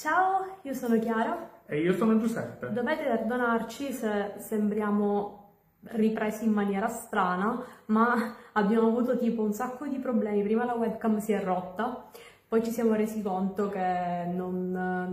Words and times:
Ciao, 0.00 0.56
io 0.62 0.72
sono 0.72 0.98
Chiara. 0.98 1.50
E 1.66 1.78
io 1.78 1.92
sono 1.92 2.16
Giuseppe. 2.16 2.72
Dovete 2.72 3.02
perdonarci 3.02 3.92
se 3.92 4.32
sembriamo 4.38 5.50
ripresi 5.88 6.46
in 6.46 6.52
maniera 6.52 6.88
strana, 6.88 7.62
ma 7.88 8.34
abbiamo 8.52 8.88
avuto 8.88 9.18
tipo 9.18 9.42
un 9.42 9.52
sacco 9.52 9.86
di 9.86 9.98
problemi. 9.98 10.42
Prima 10.42 10.64
la 10.64 10.72
webcam 10.72 11.18
si 11.18 11.32
è 11.32 11.44
rotta, 11.44 12.06
poi 12.48 12.64
ci 12.64 12.70
siamo 12.70 12.94
resi 12.94 13.20
conto 13.20 13.68
che 13.68 14.24
non, 14.32 14.70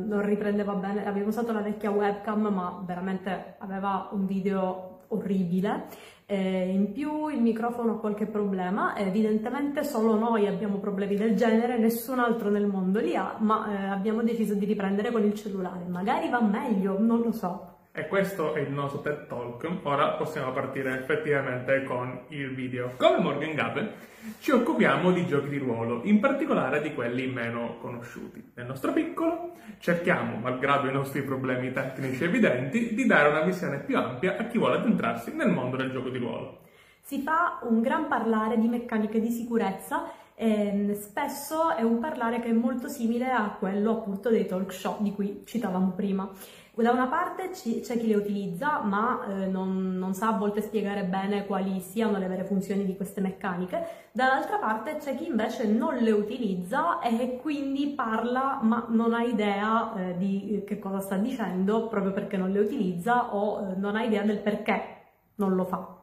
non 0.07 0.21
riprendeva 0.21 0.71
bene. 0.75 1.05
Abbiamo 1.05 1.27
usato 1.27 1.51
la 1.51 1.59
vecchia 1.59 1.91
webcam, 1.91 2.47
ma 2.47 2.81
veramente 2.85 3.55
aveva 3.57 4.07
un 4.13 4.25
video 4.25 4.99
orribile 5.09 5.87
eh, 6.29 6.69
in 6.69 6.91
più 6.91 7.29
il 7.29 7.41
microfono 7.41 7.93
ha 7.93 7.99
qualche 7.99 8.25
problema, 8.25 8.97
evidentemente 8.97 9.85
solo 9.85 10.15
noi 10.15 10.45
abbiamo 10.45 10.77
problemi 10.77 11.15
del 11.15 11.35
genere, 11.37 11.77
nessun 11.77 12.19
altro 12.19 12.49
nel 12.49 12.65
mondo 12.65 12.99
li 12.99 13.15
ha, 13.15 13.37
ma 13.39 13.71
eh, 13.71 13.85
abbiamo 13.85 14.21
deciso 14.21 14.53
di 14.53 14.65
riprendere 14.65 15.09
con 15.11 15.23
il 15.23 15.33
cellulare. 15.33 15.85
Magari 15.87 16.29
va 16.29 16.41
meglio, 16.41 16.99
non 16.99 17.21
lo 17.21 17.31
so. 17.31 17.76
E 17.97 18.07
questo 18.07 18.53
è 18.53 18.59
il 18.59 18.69
nostro 18.69 19.01
TED 19.01 19.25
Talk. 19.25 19.67
Ora 19.81 20.09
possiamo 20.09 20.51
partire 20.51 20.99
effettivamente 20.99 21.81
con 21.81 22.25
il 22.27 22.53
video. 22.53 22.91
Come 22.95 23.17
Morgan 23.17 23.55
Gabe 23.55 23.93
ci 24.37 24.51
occupiamo 24.51 25.11
di 25.11 25.25
giochi 25.25 25.49
di 25.49 25.57
ruolo, 25.57 26.01
in 26.03 26.19
particolare 26.19 26.79
di 26.83 26.93
quelli 26.93 27.25
meno 27.25 27.77
conosciuti. 27.81 28.51
Nel 28.53 28.67
nostro 28.67 28.93
piccolo 28.93 29.53
cerchiamo, 29.79 30.37
malgrado 30.37 30.87
i 30.87 30.93
nostri 30.93 31.23
problemi 31.23 31.71
tecnici 31.71 32.23
evidenti, 32.23 32.93
di 32.93 33.07
dare 33.07 33.29
una 33.29 33.41
visione 33.41 33.79
più 33.79 33.97
ampia 33.97 34.37
a 34.37 34.43
chi 34.43 34.59
vuole 34.59 34.75
addentrarsi 34.75 35.33
nel 35.33 35.49
mondo 35.49 35.75
del 35.75 35.89
gioco 35.89 36.09
di 36.09 36.19
ruolo. 36.19 36.59
Si 37.01 37.23
fa 37.23 37.61
un 37.63 37.81
gran 37.81 38.07
parlare 38.07 38.59
di 38.59 38.67
meccaniche 38.67 39.19
di 39.19 39.31
sicurezza 39.31 40.11
e 40.35 40.95
spesso 41.01 41.75
è 41.75 41.81
un 41.81 41.97
parlare 41.97 42.39
che 42.41 42.49
è 42.49 42.53
molto 42.53 42.89
simile 42.89 43.31
a 43.31 43.55
quello 43.57 43.93
appunto 43.93 44.29
dei 44.29 44.45
talk 44.45 44.71
show 44.71 44.97
di 45.01 45.11
cui 45.13 45.41
citavamo 45.43 45.93
prima. 45.95 46.29
Da 46.77 46.91
una 46.91 47.07
parte 47.07 47.49
c'è 47.49 47.97
chi 47.97 48.05
le 48.05 48.13
utilizza 48.13 48.81
ma 48.81 49.25
eh, 49.27 49.47
non, 49.47 49.97
non, 49.97 50.13
sa 50.13 50.27
a 50.27 50.37
volte 50.37 50.61
spiegare 50.61 51.05
bene 51.05 51.47
quali 51.47 51.79
siano 51.79 52.19
le 52.19 52.27
vere 52.27 52.43
funzioni 52.43 52.85
di 52.85 52.95
queste 52.95 53.19
meccaniche, 53.19 54.09
dall'altra 54.11 54.59
parte 54.59 54.97
c'è 54.97 55.15
chi 55.15 55.25
invece 55.25 55.65
non 55.65 55.95
le 55.95 56.11
utilizza 56.11 56.99
e 57.01 57.39
quindi 57.41 57.87
parla 57.87 58.59
ma 58.61 58.85
non 58.89 59.15
ha 59.15 59.23
idea 59.23 59.95
eh, 59.95 60.17
di 60.17 60.61
che 60.67 60.77
cosa 60.77 60.99
sta 60.99 61.15
dicendo 61.15 61.87
proprio 61.87 62.13
perché 62.13 62.37
non 62.37 62.51
le 62.51 62.59
utilizza 62.59 63.33
o 63.33 63.71
eh, 63.71 63.75
non 63.75 63.95
ha 63.95 64.03
idea 64.03 64.21
del 64.21 64.37
perché 64.37 64.97
non 65.37 65.55
lo 65.55 65.65
fa. 65.65 65.95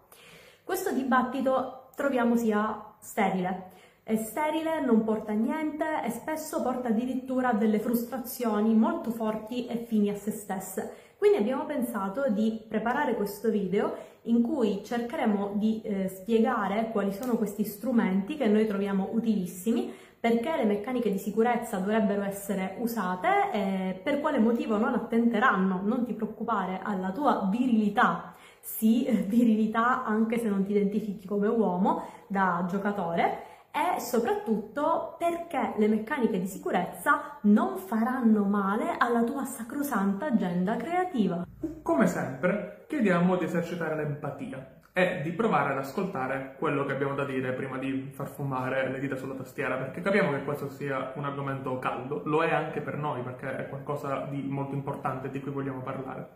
Questo 0.64 0.92
dibattito 0.92 1.90
troviamo 1.94 2.34
sia 2.34 2.94
sterile 2.98 3.70
è 4.04 4.16
sterile, 4.16 4.84
non 4.84 5.02
porta 5.02 5.32
a 5.32 5.34
niente 5.34 5.84
e 6.04 6.10
spesso 6.10 6.60
porta 6.60 6.88
addirittura 6.88 7.48
a 7.48 7.54
delle 7.54 7.78
frustrazioni 7.78 8.74
molto 8.74 9.10
forti 9.10 9.66
e 9.66 9.76
fini 9.76 10.10
a 10.10 10.14
se 10.14 10.30
stesse. 10.30 11.14
Quindi 11.16 11.38
abbiamo 11.38 11.64
pensato 11.64 12.28
di 12.28 12.62
preparare 12.68 13.14
questo 13.14 13.48
video 13.48 13.96
in 14.24 14.42
cui 14.42 14.82
cercheremo 14.84 15.52
di 15.54 15.80
eh, 15.80 16.08
spiegare 16.08 16.90
quali 16.92 17.14
sono 17.14 17.36
questi 17.36 17.64
strumenti 17.64 18.36
che 18.36 18.46
noi 18.46 18.66
troviamo 18.66 19.08
utilissimi, 19.12 19.90
perché 20.20 20.54
le 20.54 20.66
meccaniche 20.66 21.10
di 21.10 21.18
sicurezza 21.18 21.78
dovrebbero 21.78 22.24
essere 22.24 22.76
usate 22.80 23.28
e 23.52 24.00
per 24.02 24.20
quale 24.20 24.38
motivo 24.38 24.76
non 24.76 24.92
attenteranno. 24.92 25.80
Non 25.82 26.04
ti 26.04 26.12
preoccupare 26.12 26.80
alla 26.82 27.10
tua 27.10 27.48
virilità, 27.50 28.34
sì, 28.60 29.06
virilità 29.26 30.04
anche 30.04 30.38
se 30.38 30.50
non 30.50 30.62
ti 30.64 30.72
identifichi 30.72 31.26
come 31.26 31.48
uomo 31.48 32.02
da 32.26 32.66
giocatore, 32.68 33.52
e 33.74 33.98
soprattutto 33.98 35.16
perché 35.18 35.74
le 35.78 35.88
meccaniche 35.88 36.38
di 36.38 36.46
sicurezza 36.46 37.38
non 37.42 37.76
faranno 37.76 38.44
male 38.44 38.94
alla 38.96 39.24
tua 39.24 39.44
sacrosanta 39.44 40.26
agenda 40.26 40.76
creativa. 40.76 41.44
Come 41.82 42.06
sempre, 42.06 42.84
chiediamo 42.86 43.34
di 43.34 43.46
esercitare 43.46 43.96
l'empatia 43.96 44.82
e 44.92 45.22
di 45.22 45.32
provare 45.32 45.72
ad 45.72 45.78
ascoltare 45.78 46.54
quello 46.56 46.84
che 46.84 46.92
abbiamo 46.92 47.16
da 47.16 47.24
dire 47.24 47.50
prima 47.52 47.76
di 47.76 48.12
far 48.14 48.28
fumare 48.28 48.88
le 48.92 49.00
dita 49.00 49.16
sulla 49.16 49.34
tastiera, 49.34 49.74
perché 49.74 50.02
capiamo 50.02 50.30
che 50.30 50.44
questo 50.44 50.70
sia 50.70 51.12
un 51.16 51.24
argomento 51.24 51.76
caldo, 51.80 52.22
lo 52.26 52.44
è 52.44 52.54
anche 52.54 52.80
per 52.80 52.96
noi, 52.96 53.22
perché 53.22 53.56
è 53.56 53.68
qualcosa 53.68 54.28
di 54.30 54.40
molto 54.48 54.76
importante 54.76 55.30
di 55.30 55.40
cui 55.40 55.50
vogliamo 55.50 55.80
parlare. 55.80 56.28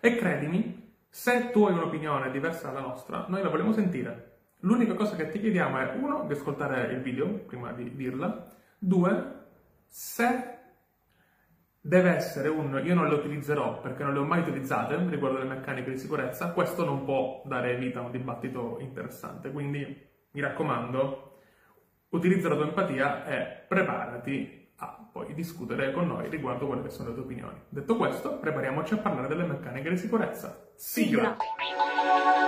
E 0.00 0.16
credimi, 0.16 0.96
se 1.08 1.52
tu 1.52 1.66
hai 1.66 1.72
un'opinione 1.74 2.32
diversa 2.32 2.66
dalla 2.66 2.84
nostra, 2.84 3.26
noi 3.28 3.44
la 3.44 3.48
vogliamo 3.48 3.70
sentire 3.70 4.32
L'unica 4.64 4.94
cosa 4.94 5.14
che 5.14 5.28
ti 5.28 5.40
chiediamo 5.40 5.78
è, 5.78 5.94
uno, 5.94 6.24
di 6.26 6.32
ascoltare 6.32 6.90
il 6.92 7.00
video 7.00 7.28
prima 7.28 7.72
di 7.72 7.94
dirla, 7.94 8.50
due, 8.78 9.42
se 9.86 10.52
deve 11.78 12.10
essere 12.12 12.48
un 12.48 12.80
io 12.82 12.94
non 12.94 13.08
le 13.08 13.14
utilizzerò 13.14 13.82
perché 13.82 14.02
non 14.02 14.14
le 14.14 14.20
ho 14.20 14.24
mai 14.24 14.40
utilizzate 14.40 14.96
riguardo 15.06 15.36
le 15.36 15.44
meccaniche 15.44 15.90
di 15.90 15.98
sicurezza, 15.98 16.52
questo 16.52 16.82
non 16.82 17.04
può 17.04 17.42
dare 17.44 17.76
vita 17.76 17.98
a 17.98 18.04
un 18.04 18.10
dibattito 18.10 18.78
interessante. 18.80 19.52
Quindi 19.52 19.84
mi 20.30 20.40
raccomando, 20.40 21.40
utilizza 22.08 22.48
la 22.48 22.54
tua 22.54 22.64
empatia 22.64 23.26
e 23.26 23.66
preparati 23.68 24.72
a 24.76 25.08
poi 25.12 25.34
discutere 25.34 25.92
con 25.92 26.06
noi 26.06 26.30
riguardo 26.30 26.66
quelle 26.66 26.82
che 26.82 26.88
sono 26.88 27.10
le 27.10 27.14
tue 27.16 27.24
opinioni. 27.24 27.60
Detto 27.68 27.96
questo, 27.96 28.38
prepariamoci 28.38 28.94
a 28.94 28.98
parlare 28.98 29.28
delle 29.28 29.44
meccaniche 29.44 29.90
di 29.90 29.98
sicurezza. 29.98 30.70
Sigla! 30.74 31.36
Sigla. 31.36 32.43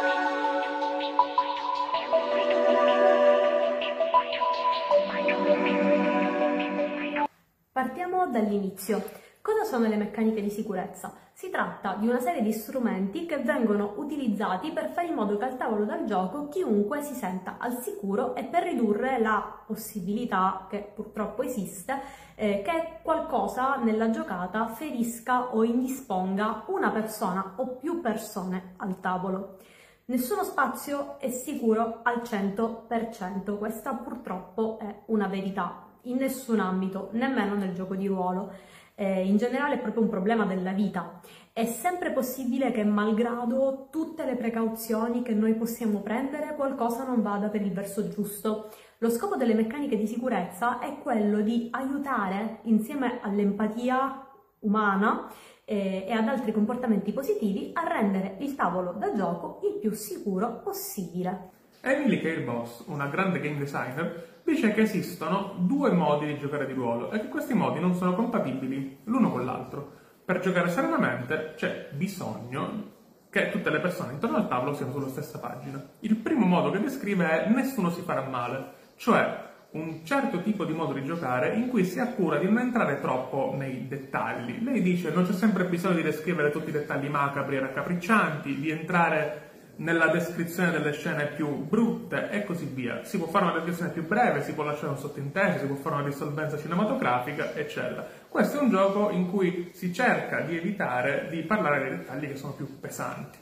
Dall'inizio. 8.30 9.02
Cosa 9.40 9.62
sono 9.62 9.86
le 9.86 9.96
meccaniche 9.96 10.42
di 10.42 10.50
sicurezza? 10.50 11.14
Si 11.32 11.50
tratta 11.50 11.94
di 11.94 12.08
una 12.08 12.18
serie 12.18 12.42
di 12.42 12.52
strumenti 12.52 13.26
che 13.26 13.38
vengono 13.38 13.94
utilizzati 13.98 14.72
per 14.72 14.90
fare 14.90 15.06
in 15.06 15.14
modo 15.14 15.36
che 15.36 15.44
al 15.44 15.56
tavolo 15.56 15.84
del 15.84 16.04
gioco 16.04 16.48
chiunque 16.48 17.02
si 17.02 17.14
senta 17.14 17.56
al 17.58 17.78
sicuro 17.78 18.34
e 18.34 18.44
per 18.44 18.64
ridurre 18.64 19.20
la 19.20 19.62
possibilità, 19.64 20.66
che 20.68 20.90
purtroppo 20.94 21.42
esiste, 21.42 22.00
eh, 22.34 22.62
che 22.62 22.98
qualcosa 23.02 23.76
nella 23.76 24.10
giocata 24.10 24.66
ferisca 24.68 25.54
o 25.54 25.62
indisponga 25.62 26.64
una 26.66 26.90
persona 26.90 27.54
o 27.56 27.76
più 27.76 28.00
persone 28.00 28.74
al 28.78 28.98
tavolo. 28.98 29.58
Nessuno 30.06 30.42
spazio 30.42 31.18
è 31.20 31.30
sicuro 31.30 32.00
al 32.02 32.22
100%, 32.22 33.56
questa 33.58 33.92
purtroppo 33.94 34.78
è 34.78 35.02
una 35.06 35.28
verità 35.28 35.85
in 36.10 36.16
nessun 36.16 36.60
ambito, 36.60 37.10
nemmeno 37.12 37.54
nel 37.54 37.74
gioco 37.74 37.94
di 37.94 38.06
ruolo. 38.06 38.52
Eh, 38.94 39.26
in 39.26 39.36
generale 39.36 39.74
è 39.74 39.78
proprio 39.78 40.02
un 40.02 40.08
problema 40.08 40.44
della 40.44 40.72
vita. 40.72 41.20
È 41.52 41.64
sempre 41.64 42.12
possibile 42.12 42.70
che, 42.70 42.84
malgrado 42.84 43.88
tutte 43.90 44.24
le 44.24 44.36
precauzioni 44.36 45.22
che 45.22 45.32
noi 45.32 45.54
possiamo 45.54 46.00
prendere, 46.00 46.54
qualcosa 46.54 47.04
non 47.04 47.22
vada 47.22 47.48
per 47.48 47.62
il 47.62 47.72
verso 47.72 48.08
giusto. 48.08 48.70
Lo 48.98 49.10
scopo 49.10 49.36
delle 49.36 49.54
meccaniche 49.54 49.96
di 49.96 50.06
sicurezza 50.06 50.78
è 50.78 50.98
quello 51.02 51.40
di 51.40 51.68
aiutare, 51.70 52.60
insieme 52.62 53.20
all'empatia 53.20 54.26
umana 54.60 55.30
eh, 55.64 56.06
e 56.08 56.12
ad 56.12 56.28
altri 56.28 56.52
comportamenti 56.52 57.12
positivi, 57.12 57.70
a 57.74 57.86
rendere 57.86 58.36
il 58.40 58.54
tavolo 58.54 58.92
da 58.92 59.14
gioco 59.14 59.60
il 59.64 59.78
più 59.78 59.92
sicuro 59.92 60.60
possibile. 60.62 61.50
Emily 61.82 62.42
Boss, 62.42 62.84
una 62.86 63.06
grande 63.06 63.40
game 63.40 63.58
designer, 63.58 64.35
dice 64.46 64.72
che 64.72 64.82
esistono 64.82 65.54
due 65.58 65.90
modi 65.90 66.26
di 66.26 66.38
giocare 66.38 66.66
di 66.66 66.72
ruolo 66.72 67.10
e 67.10 67.20
che 67.20 67.28
questi 67.28 67.52
modi 67.52 67.80
non 67.80 67.94
sono 67.94 68.14
compatibili 68.14 69.00
l'uno 69.04 69.32
con 69.32 69.44
l'altro. 69.44 69.92
Per 70.24 70.38
giocare 70.38 70.70
serenamente 70.70 71.54
c'è 71.56 71.88
bisogno 71.92 72.94
che 73.28 73.50
tutte 73.50 73.70
le 73.70 73.80
persone 73.80 74.12
intorno 74.12 74.36
al 74.36 74.48
tavolo 74.48 74.72
siano 74.72 74.92
sulla 74.92 75.08
stessa 75.08 75.40
pagina. 75.40 75.84
Il 76.00 76.16
primo 76.16 76.46
modo 76.46 76.70
che 76.70 76.80
descrive 76.80 77.44
è 77.44 77.50
nessuno 77.50 77.90
si 77.90 78.02
farà 78.02 78.22
male, 78.22 78.72
cioè 78.94 79.44
un 79.72 80.04
certo 80.04 80.40
tipo 80.40 80.64
di 80.64 80.72
modo 80.72 80.92
di 80.92 81.04
giocare 81.04 81.54
in 81.54 81.68
cui 81.68 81.84
si 81.84 81.98
ha 81.98 82.06
cura 82.06 82.38
di 82.38 82.46
non 82.46 82.58
entrare 82.58 83.00
troppo 83.00 83.52
nei 83.56 83.88
dettagli. 83.88 84.62
Lei 84.62 84.80
dice 84.80 85.10
non 85.10 85.26
c'è 85.26 85.32
sempre 85.32 85.64
bisogno 85.64 85.96
di 85.96 86.02
descrivere 86.02 86.50
tutti 86.50 86.68
i 86.68 86.72
dettagli 86.72 87.08
macabri 87.08 87.56
e 87.56 87.60
raccapriccianti, 87.60 88.60
di 88.60 88.70
entrare 88.70 89.55
nella 89.76 90.06
descrizione 90.06 90.70
delle 90.70 90.92
scene 90.92 91.26
più 91.26 91.48
brutte 91.48 92.30
e 92.30 92.44
così 92.44 92.64
via. 92.64 93.04
Si 93.04 93.18
può 93.18 93.26
fare 93.26 93.44
una 93.44 93.54
descrizione 93.54 93.90
più 93.90 94.06
breve, 94.06 94.42
si 94.42 94.54
può 94.54 94.64
lasciare 94.64 94.88
un 94.88 94.98
sottinteso, 94.98 95.58
si 95.58 95.66
può 95.66 95.76
fare 95.76 95.96
una 95.96 96.04
risolvenza 96.04 96.58
cinematografica, 96.58 97.54
eccetera. 97.54 98.06
Questo 98.28 98.58
è 98.58 98.62
un 98.62 98.70
gioco 98.70 99.10
in 99.10 99.30
cui 99.30 99.70
si 99.74 99.92
cerca 99.92 100.40
di 100.40 100.56
evitare 100.56 101.28
di 101.30 101.42
parlare 101.42 101.80
dei 101.80 101.98
dettagli 101.98 102.28
che 102.28 102.36
sono 102.36 102.54
più 102.54 102.80
pesanti. 102.80 103.38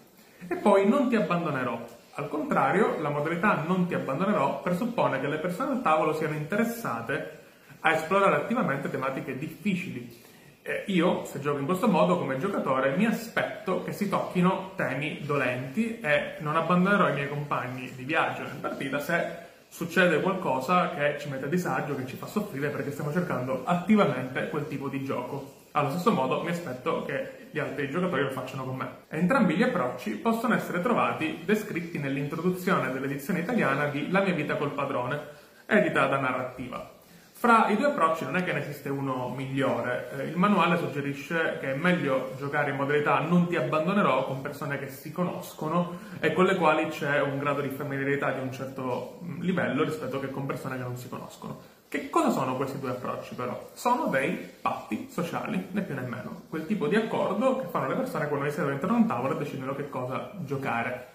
E 0.49 0.57
poi 0.57 0.89
non 0.89 1.09
ti 1.09 1.17
abbandonerò. 1.17 1.85
Al 2.17 2.29
contrario, 2.29 3.01
la 3.01 3.11
modalità 3.11 3.65
non 3.67 3.87
ti 3.87 3.95
abbandonerò 3.95 4.61
presuppone 4.63 5.21
che 5.21 5.29
le 5.29 5.39
persone 5.39 5.73
al 5.73 5.83
tavolo 5.83 6.15
siano 6.15 6.35
interessate 6.35 7.43
a 7.81 7.93
esplorare 7.93 8.37
attivamente 8.37 8.91
tematiche 8.91 9.37
difficili 9.37 10.24
eh, 10.67 10.85
io, 10.87 11.27
se 11.27 11.41
gioco 11.41 11.59
in 11.59 11.67
questo 11.67 11.89
modo 11.89 12.17
come 12.19 12.39
giocatore, 12.39 12.97
mi 12.97 13.05
aspetto 13.05 13.85
che 13.85 13.93
si 13.93 14.09
tocchino 14.09 14.73
temi 14.77 15.21
dolenti 15.23 16.01
e 16.01 16.37
non 16.39 16.57
abbandonerò 16.57 17.11
i 17.11 17.13
miei 17.13 17.29
compagni 17.29 17.93
di 17.95 18.05
viaggio 18.05 18.45
in 18.45 18.61
partita 18.63 18.99
se 18.99 19.43
succede 19.69 20.23
qualcosa 20.23 20.95
che 20.95 21.19
ci 21.21 21.29
mette 21.29 21.45
a 21.45 21.49
disagio, 21.49 21.95
che 21.95 22.07
ci 22.07 22.17
fa 22.17 22.27
soffrire 22.27 22.71
perché 22.71 22.93
stiamo 22.93 23.13
cercando 23.13 23.61
attivamente 23.67 24.49
quel 24.49 24.67
tipo 24.67 24.89
di 24.89 25.05
gioco. 25.05 25.65
Allo 25.73 25.91
stesso 25.91 26.13
modo 26.13 26.43
mi 26.43 26.51
aspetto 26.51 27.05
che 27.05 27.49
gli 27.51 27.59
altri 27.59 27.91
giocatori 27.91 28.23
lo 28.23 28.31
facciano 28.31 28.65
con 28.65 28.77
me. 28.77 28.89
Entrambi 29.09 29.57
gli 29.57 29.63
approcci 29.63 30.13
possono 30.13 30.55
essere 30.55 30.81
trovati 30.81 31.43
descritti 31.45 31.99
nell'introduzione 31.99 32.91
dell'edizione 32.91 33.41
italiana 33.41 33.89
di 33.89 34.11
La 34.11 34.23
mia 34.23 34.33
vita 34.33 34.57
col 34.57 34.73
padrone, 34.73 35.21
edita 35.67 36.07
da 36.07 36.19
Narrativa. 36.19 36.94
Fra 37.37 37.69
i 37.69 37.77
due 37.77 37.89
approcci 37.89 38.25
non 38.25 38.37
è 38.37 38.45
che 38.45 38.53
ne 38.53 38.61
esiste 38.61 38.89
uno 38.89 39.29
migliore, 39.29 40.09
eh, 40.17 40.23
il 40.29 40.37
manuale 40.37 40.79
suggerisce 40.79 41.59
che 41.61 41.73
è 41.73 41.75
meglio 41.75 42.33
giocare 42.39 42.71
in 42.71 42.77
modalità 42.77 43.19
non 43.19 43.49
ti 43.49 43.57
abbandonerò 43.57 44.25
con 44.25 44.41
persone 44.41 44.79
che 44.79 44.89
si 44.89 45.13
conoscono 45.13 45.99
e 46.21 46.33
con 46.33 46.47
le 46.47 46.55
quali 46.55 46.89
c'è 46.89 47.21
un 47.21 47.39
grado 47.39 47.61
di 47.61 47.69
familiarità 47.69 48.33
di 48.33 48.41
un 48.41 48.51
certo 48.51 49.19
mm, 49.23 49.43
livello 49.43 49.83
rispetto 49.83 50.21
che 50.21 50.31
con 50.31 50.47
persone 50.47 50.77
che 50.79 50.85
non 50.85 50.97
si 50.97 51.09
conoscono. 51.09 51.61
Che 51.89 52.09
cosa 52.09 52.31
sono 52.31 52.57
questi 52.57 52.79
due 52.79 52.91
approcci 52.91 53.35
però? 53.35 53.69
Sono 53.75 54.07
dei 54.07 54.39
patti 54.63 55.09
sociali, 55.11 55.69
né 55.73 55.83
più 55.83 55.95
né 55.95 56.03
meno, 56.03 56.43
quel 56.49 56.67
tipo 56.67 56.87
di 56.87 56.97
accordo 56.97 57.59
che 57.59 57.67
fanno 57.67 57.89
le 57.89 57.97
persone 57.97 58.29
quando 58.29 58.47
si 58.49 58.55
sedono 58.55 58.73
intorno 58.73 58.97
a 58.97 59.01
un 59.01 59.07
tavolo 59.07 59.35
e 59.35 59.39
decidono 59.39 59.75
che 59.75 59.91
cosa 59.91 60.31
giocare. 60.39 61.09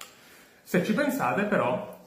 Se 0.63 0.83
ci 0.83 0.93
pensate 0.93 1.45
però, 1.45 1.97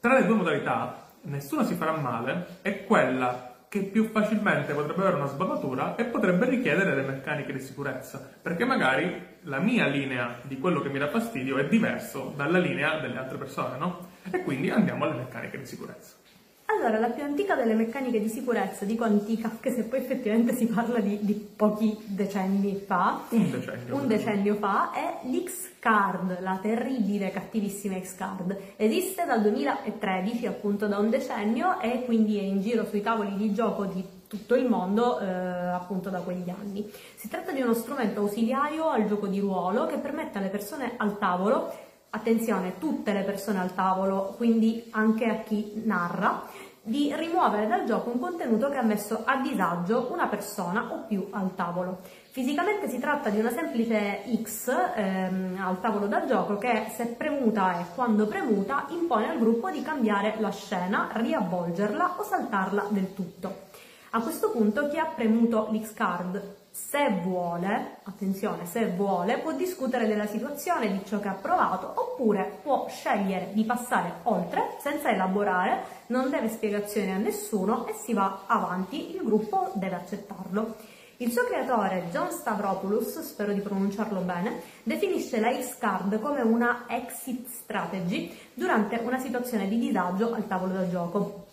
tra 0.00 0.14
le 0.14 0.24
due 0.24 0.36
modalità, 0.36 1.08
nessuna 1.22 1.64
si 1.64 1.74
farà 1.74 1.92
male, 1.92 2.58
è 2.62 2.84
quella 2.84 3.54
che 3.68 3.80
più 3.80 4.10
facilmente 4.10 4.72
potrebbe 4.72 5.00
avere 5.00 5.16
una 5.16 5.26
sbavatura 5.26 5.96
e 5.96 6.04
potrebbe 6.04 6.48
richiedere 6.48 6.94
delle 6.94 7.06
meccaniche 7.06 7.52
di 7.52 7.60
sicurezza, 7.60 8.28
perché 8.40 8.64
magari 8.64 9.34
la 9.42 9.58
mia 9.58 9.86
linea 9.86 10.38
di 10.42 10.58
quello 10.58 10.80
che 10.80 10.88
mi 10.88 10.98
dà 10.98 11.08
fastidio 11.08 11.58
è 11.58 11.66
diverso 11.66 12.32
dalla 12.36 12.58
linea 12.58 13.00
delle 13.00 13.18
altre 13.18 13.38
persone, 13.38 13.78
no? 13.78 14.08
E 14.30 14.42
quindi 14.42 14.70
andiamo 14.70 15.04
alle 15.04 15.16
meccaniche 15.16 15.58
di 15.58 15.66
sicurezza. 15.66 16.25
Allora, 16.68 16.98
la 16.98 17.10
più 17.10 17.22
antica 17.22 17.54
delle 17.54 17.74
meccaniche 17.74 18.20
di 18.20 18.28
sicurezza, 18.28 18.84
dico 18.84 19.04
antica 19.04 19.48
anche 19.48 19.70
se 19.70 19.84
poi 19.84 20.00
effettivamente 20.00 20.52
si 20.52 20.66
parla 20.66 20.98
di, 20.98 21.18
di 21.22 21.34
pochi 21.34 21.96
decenni 22.04 22.82
fa, 22.84 23.22
un 23.28 23.50
decennio, 23.50 23.94
un 23.94 24.06
decennio 24.08 24.54
fa, 24.56 24.90
è 24.90 25.26
l'X-Card, 25.26 26.40
la 26.40 26.58
terribile, 26.60 27.30
cattivissima 27.30 27.98
X-Card. 28.00 28.58
Esiste 28.76 29.24
dal 29.24 29.42
2013, 29.42 30.46
appunto 30.46 30.88
da 30.88 30.98
un 30.98 31.08
decennio, 31.08 31.80
e 31.80 32.04
quindi 32.04 32.38
è 32.38 32.42
in 32.42 32.60
giro 32.60 32.84
sui 32.84 33.00
tavoli 33.00 33.36
di 33.36 33.54
gioco 33.54 33.84
di 33.84 34.04
tutto 34.26 34.56
il 34.56 34.66
mondo 34.66 35.20
eh, 35.20 35.24
appunto 35.26 36.10
da 36.10 36.20
quegli 36.20 36.50
anni. 36.50 36.90
Si 37.14 37.28
tratta 37.28 37.52
di 37.52 37.60
uno 37.60 37.74
strumento 37.74 38.20
ausiliario 38.20 38.88
al 38.88 39.06
gioco 39.06 39.28
di 39.28 39.38
ruolo 39.38 39.86
che 39.86 39.98
permette 39.98 40.38
alle 40.38 40.48
persone 40.48 40.94
al 40.96 41.16
tavolo 41.16 41.72
attenzione, 42.16 42.78
tutte 42.78 43.12
le 43.12 43.22
persone 43.22 43.60
al 43.60 43.74
tavolo, 43.74 44.34
quindi 44.36 44.88
anche 44.90 45.26
a 45.26 45.36
chi 45.36 45.82
narra, 45.84 46.42
di 46.86 47.12
rimuovere 47.16 47.66
dal 47.66 47.84
gioco 47.84 48.10
un 48.10 48.20
contenuto 48.20 48.68
che 48.68 48.76
ha 48.76 48.82
messo 48.82 49.22
a 49.24 49.40
disagio 49.40 50.08
una 50.12 50.28
persona 50.28 50.86
o 50.92 51.04
più 51.08 51.26
al 51.30 51.52
tavolo. 51.56 51.98
Fisicamente 52.30 52.88
si 52.88 53.00
tratta 53.00 53.28
di 53.28 53.40
una 53.40 53.50
semplice 53.50 54.22
X 54.40 54.72
ehm, 54.94 55.60
al 55.60 55.80
tavolo 55.80 56.06
da 56.06 56.24
gioco 56.26 56.58
che 56.58 56.92
se 56.94 57.06
premuta 57.06 57.80
e 57.80 57.84
quando 57.94 58.26
premuta 58.26 58.86
impone 58.90 59.30
al 59.30 59.38
gruppo 59.38 59.68
di 59.70 59.82
cambiare 59.82 60.36
la 60.38 60.50
scena, 60.50 61.08
riavvolgerla 61.12 62.14
o 62.18 62.22
saltarla 62.22 62.86
del 62.90 63.14
tutto. 63.14 63.64
A 64.10 64.20
questo 64.20 64.50
punto 64.50 64.88
chi 64.88 64.98
ha 64.98 65.06
premuto 65.06 65.68
l'X 65.72 65.92
card 65.92 66.54
se 66.76 67.08
vuole, 67.22 67.96
attenzione, 68.02 68.66
se 68.66 68.86
vuole, 68.90 69.38
può 69.38 69.52
discutere 69.52 70.06
della 70.06 70.26
situazione, 70.26 70.92
di 70.92 71.00
ciò 71.06 71.18
che 71.20 71.28
ha 71.28 71.32
provato, 71.32 71.90
oppure 71.94 72.58
può 72.62 72.86
scegliere 72.88 73.50
di 73.54 73.64
passare 73.64 74.16
oltre 74.24 74.76
senza 74.80 75.10
elaborare, 75.10 75.82
non 76.08 76.28
deve 76.28 76.48
spiegazioni 76.48 77.12
a 77.12 77.16
nessuno 77.16 77.86
e 77.86 77.94
si 77.94 78.12
va 78.12 78.42
avanti, 78.46 79.16
il 79.16 79.22
gruppo 79.22 79.70
deve 79.74 79.96
accettarlo. 79.96 80.74
Il 81.16 81.32
suo 81.32 81.44
creatore, 81.44 82.08
John 82.10 82.30
Stavropoulos, 82.30 83.20
spero 83.20 83.52
di 83.52 83.60
pronunciarlo 83.60 84.20
bene, 84.20 84.60
definisce 84.82 85.40
la 85.40 85.58
X-Card 85.58 86.20
come 86.20 86.42
una 86.42 86.84
exit 86.88 87.48
strategy 87.48 88.38
durante 88.52 88.96
una 89.02 89.18
situazione 89.18 89.66
di 89.66 89.78
disagio 89.78 90.34
al 90.34 90.46
tavolo 90.46 90.74
da 90.74 90.90
gioco. 90.90 91.45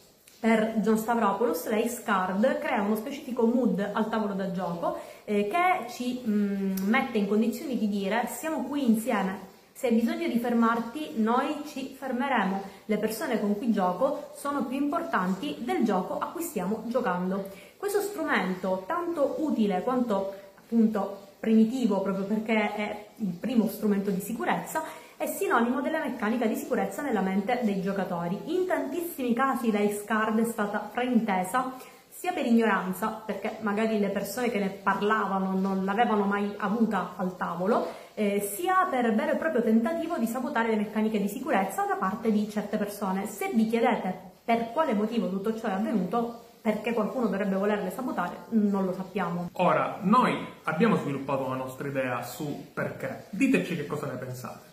Per 0.43 0.79
John 0.81 0.97
Stavropoulos, 0.97 1.69
la 1.69 1.79
X-Card 1.79 2.59
crea 2.59 2.81
uno 2.81 2.97
specifico 2.97 3.45
mood 3.45 3.79
al 3.79 4.09
tavolo 4.09 4.33
da 4.33 4.51
gioco 4.51 4.99
eh, 5.23 5.47
che 5.47 5.89
ci 5.89 6.19
mh, 6.21 6.31
mm, 6.31 6.75
mette 6.89 7.17
in 7.17 7.29
condizioni 7.29 7.77
di 7.77 7.87
dire 7.87 8.27
siamo 8.27 8.65
qui 8.65 8.85
insieme, 8.85 9.39
se 9.71 9.87
hai 9.87 9.93
bisogno 9.93 10.27
di 10.27 10.37
fermarti 10.39 11.11
noi 11.15 11.61
ci 11.67 11.95
fermeremo, 11.97 12.61
le 12.87 12.97
persone 12.97 13.39
con 13.39 13.57
cui 13.57 13.71
gioco 13.71 14.31
sono 14.35 14.65
più 14.65 14.75
importanti 14.75 15.55
del 15.59 15.85
gioco 15.85 16.17
a 16.17 16.25
cui 16.25 16.41
stiamo 16.41 16.83
giocando. 16.87 17.49
Questo 17.77 18.01
strumento, 18.01 18.83
tanto 18.85 19.37
utile 19.37 19.81
quanto 19.81 20.33
appunto 20.55 21.19
primitivo 21.39 22.01
proprio 22.01 22.25
perché 22.25 22.75
è 22.75 23.05
il 23.15 23.31
primo 23.39 23.69
strumento 23.69 24.09
di 24.09 24.19
sicurezza, 24.19 24.83
è 25.23 25.27
sinonimo 25.27 25.79
della 25.79 25.99
meccanica 25.99 26.45
di 26.45 26.55
sicurezza 26.55 27.01
nella 27.01 27.21
mente 27.21 27.61
dei 27.63 27.81
giocatori. 27.81 28.37
In 28.53 28.67
tantissimi 28.67 29.33
casi 29.33 29.71
la 29.71 29.79
X-Card 29.79 30.37
è 30.37 30.43
stata 30.43 30.89
fraintesa 30.91 31.75
sia 32.09 32.33
per 32.33 32.45
ignoranza, 32.45 33.21
perché 33.25 33.57
magari 33.61 33.99
le 33.99 34.09
persone 34.09 34.49
che 34.49 34.59
ne 34.59 34.67
parlavano 34.67 35.57
non 35.57 35.85
l'avevano 35.85 36.25
mai 36.25 36.53
avuta 36.57 37.13
al 37.15 37.37
tavolo, 37.37 37.87
eh, 38.15 38.41
sia 38.41 38.85
per 38.89 39.15
vero 39.15 39.31
e 39.31 39.35
proprio 39.37 39.63
tentativo 39.63 40.17
di 40.17 40.25
sabotare 40.25 40.69
le 40.69 40.75
meccaniche 40.75 41.21
di 41.21 41.29
sicurezza 41.29 41.85
da 41.85 41.95
parte 41.95 42.29
di 42.29 42.49
certe 42.49 42.75
persone. 42.75 43.25
Se 43.25 43.49
vi 43.53 43.67
chiedete 43.67 44.31
per 44.43 44.73
quale 44.73 44.93
motivo 44.93 45.29
tutto 45.29 45.55
ciò 45.55 45.67
è 45.67 45.71
avvenuto, 45.71 46.47
perché 46.61 46.91
qualcuno 46.91 47.27
dovrebbe 47.27 47.55
volerle 47.55 47.91
sabotare, 47.91 48.35
non 48.49 48.83
lo 48.83 48.91
sappiamo. 48.91 49.49
Ora, 49.53 49.99
noi 50.01 50.35
abbiamo 50.63 50.97
sviluppato 50.97 51.45
una 51.45 51.55
nostra 51.55 51.87
idea 51.87 52.21
su 52.23 52.71
perché. 52.73 53.27
Diteci 53.29 53.77
che 53.77 53.85
cosa 53.85 54.07
ne 54.07 54.17
pensate. 54.17 54.72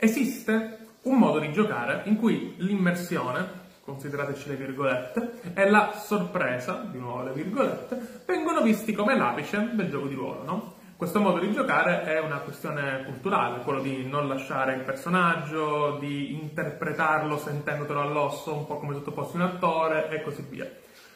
Esiste 0.00 0.78
un 1.02 1.18
modo 1.18 1.40
di 1.40 1.50
giocare 1.50 2.02
in 2.04 2.16
cui 2.16 2.54
l'immersione 2.58 3.66
considerateci 3.88 4.50
le 4.50 4.56
virgolette, 4.56 5.40
e 5.54 5.70
la 5.70 5.94
sorpresa, 5.94 6.86
di 6.90 6.98
nuovo 6.98 7.22
le 7.22 7.32
virgolette, 7.32 8.22
vengono 8.26 8.60
visti 8.60 8.92
come 8.92 9.16
l'apice 9.16 9.70
del 9.72 9.88
gioco 9.88 10.06
di 10.06 10.14
ruolo, 10.14 10.44
no? 10.44 10.74
Questo 10.94 11.20
modo 11.20 11.38
di 11.38 11.50
giocare 11.52 12.02
è 12.02 12.20
una 12.20 12.38
questione 12.38 13.04
culturale, 13.04 13.62
quello 13.62 13.80
di 13.80 14.06
non 14.06 14.28
lasciare 14.28 14.74
il 14.74 14.82
personaggio, 14.82 15.96
di 15.98 16.34
interpretarlo 16.34 17.38
sentendotelo 17.38 18.02
all'osso, 18.02 18.54
un 18.54 18.66
po' 18.66 18.76
come 18.76 18.92
sottoposto 18.92 19.36
un 19.36 19.42
attore 19.42 20.10
e 20.10 20.22
così 20.22 20.44
via. 20.48 20.70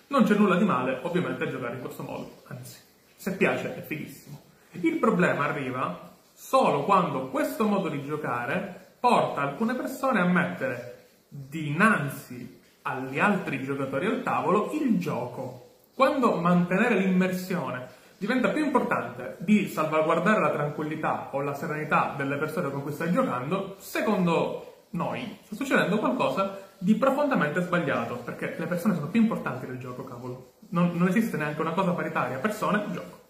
Non 0.06 0.24
c'è 0.24 0.34
nulla 0.34 0.56
di 0.56 0.64
male, 0.64 0.98
ovviamente, 1.02 1.44
a 1.44 1.50
giocare 1.50 1.74
in 1.74 1.80
questo 1.82 2.02
modo, 2.04 2.42
anzi, 2.46 2.78
se 3.16 3.36
piace 3.36 3.76
è 3.76 3.82
fighissimo. 3.82 4.40
Il 4.80 4.96
problema 4.96 5.44
arriva 5.44 6.11
solo 6.42 6.82
quando 6.82 7.28
questo 7.28 7.68
modo 7.68 7.88
di 7.88 8.04
giocare 8.04 8.96
porta 8.98 9.42
alcune 9.42 9.74
persone 9.74 10.20
a 10.20 10.24
mettere 10.24 11.06
dinanzi 11.28 12.60
agli 12.82 13.20
altri 13.20 13.62
giocatori 13.62 14.06
al 14.06 14.24
tavolo 14.24 14.72
il 14.72 14.98
gioco. 14.98 15.76
Quando 15.94 16.34
mantenere 16.34 16.96
l'immersione 16.96 17.86
diventa 18.18 18.48
più 18.48 18.64
importante 18.64 19.36
di 19.38 19.68
salvaguardare 19.68 20.40
la 20.40 20.50
tranquillità 20.50 21.28
o 21.30 21.40
la 21.42 21.54
serenità 21.54 22.14
delle 22.16 22.36
persone 22.36 22.70
con 22.70 22.82
cui 22.82 22.92
stai 22.92 23.12
giocando, 23.12 23.76
secondo 23.78 24.86
noi 24.90 25.38
sta 25.44 25.54
succedendo 25.54 25.98
qualcosa 25.98 26.58
di 26.76 26.96
profondamente 26.96 27.62
sbagliato, 27.62 28.16
perché 28.16 28.56
le 28.58 28.66
persone 28.66 28.96
sono 28.96 29.06
più 29.06 29.20
importanti 29.20 29.64
del 29.66 29.78
gioco, 29.78 30.02
cavolo. 30.02 30.54
Non, 30.70 30.90
non 30.94 31.06
esiste 31.06 31.36
neanche 31.36 31.60
una 31.60 31.72
cosa 31.72 31.92
paritaria, 31.92 32.38
persone, 32.38 32.84
gioco. 32.90 33.20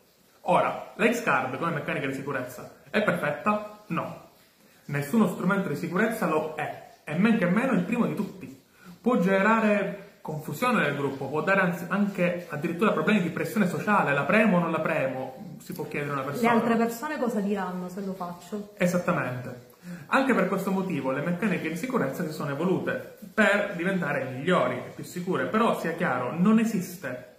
Ora, 0.47 0.93
l'X-Card 0.97 1.59
come 1.59 1.73
meccanica 1.73 2.07
di 2.07 2.15
sicurezza 2.15 2.81
è 2.93 3.03
perfetta? 3.03 3.79
No. 3.87 4.29
Nessuno 4.85 5.27
strumento 5.29 5.69
di 5.71 5.77
sicurezza 5.77 6.27
lo 6.27 6.55
è, 6.55 6.91
e 7.05 7.15
men 7.15 7.39
che 7.39 7.47
meno 7.47 7.73
il 7.73 7.85
primo 7.85 8.07
di 8.07 8.15
tutti 8.15 8.63
può 9.01 9.19
generare 9.19 10.19
confusione 10.21 10.83
nel 10.83 10.95
gruppo, 10.95 11.27
può 11.27 11.43
dare 11.43 11.75
anche 11.89 12.47
addirittura 12.51 12.93
problemi 12.93 13.23
di 13.23 13.31
pressione 13.31 13.67
sociale, 13.67 14.13
la 14.13 14.25
premo 14.25 14.59
o 14.59 14.61
non 14.61 14.71
la 14.71 14.81
premo, 14.81 15.57
si 15.59 15.73
può 15.73 15.89
chiedere 15.89 16.13
una 16.13 16.23
persona. 16.23 16.53
Le 16.53 16.59
altre 16.59 16.77
persone 16.77 17.19
cosa 17.19 17.41
diranno 17.41 17.89
se 17.89 18.03
lo 18.03 18.13
faccio? 18.13 18.75
Esattamente. 18.77 19.71
Anche 20.09 20.35
per 20.35 20.47
questo 20.47 20.71
motivo 20.71 21.11
le 21.11 21.23
meccaniche 21.23 21.71
di 21.71 21.77
sicurezza 21.77 22.25
si 22.25 22.33
sono 22.33 22.51
evolute 22.51 23.17
per 23.33 23.73
diventare 23.75 24.31
migliori 24.31 24.77
e 24.77 24.93
più 24.95 25.03
sicure, 25.03 25.47
però 25.47 25.81
sia 25.81 25.95
chiaro, 25.95 26.35
non 26.39 26.59
esiste 26.59 27.37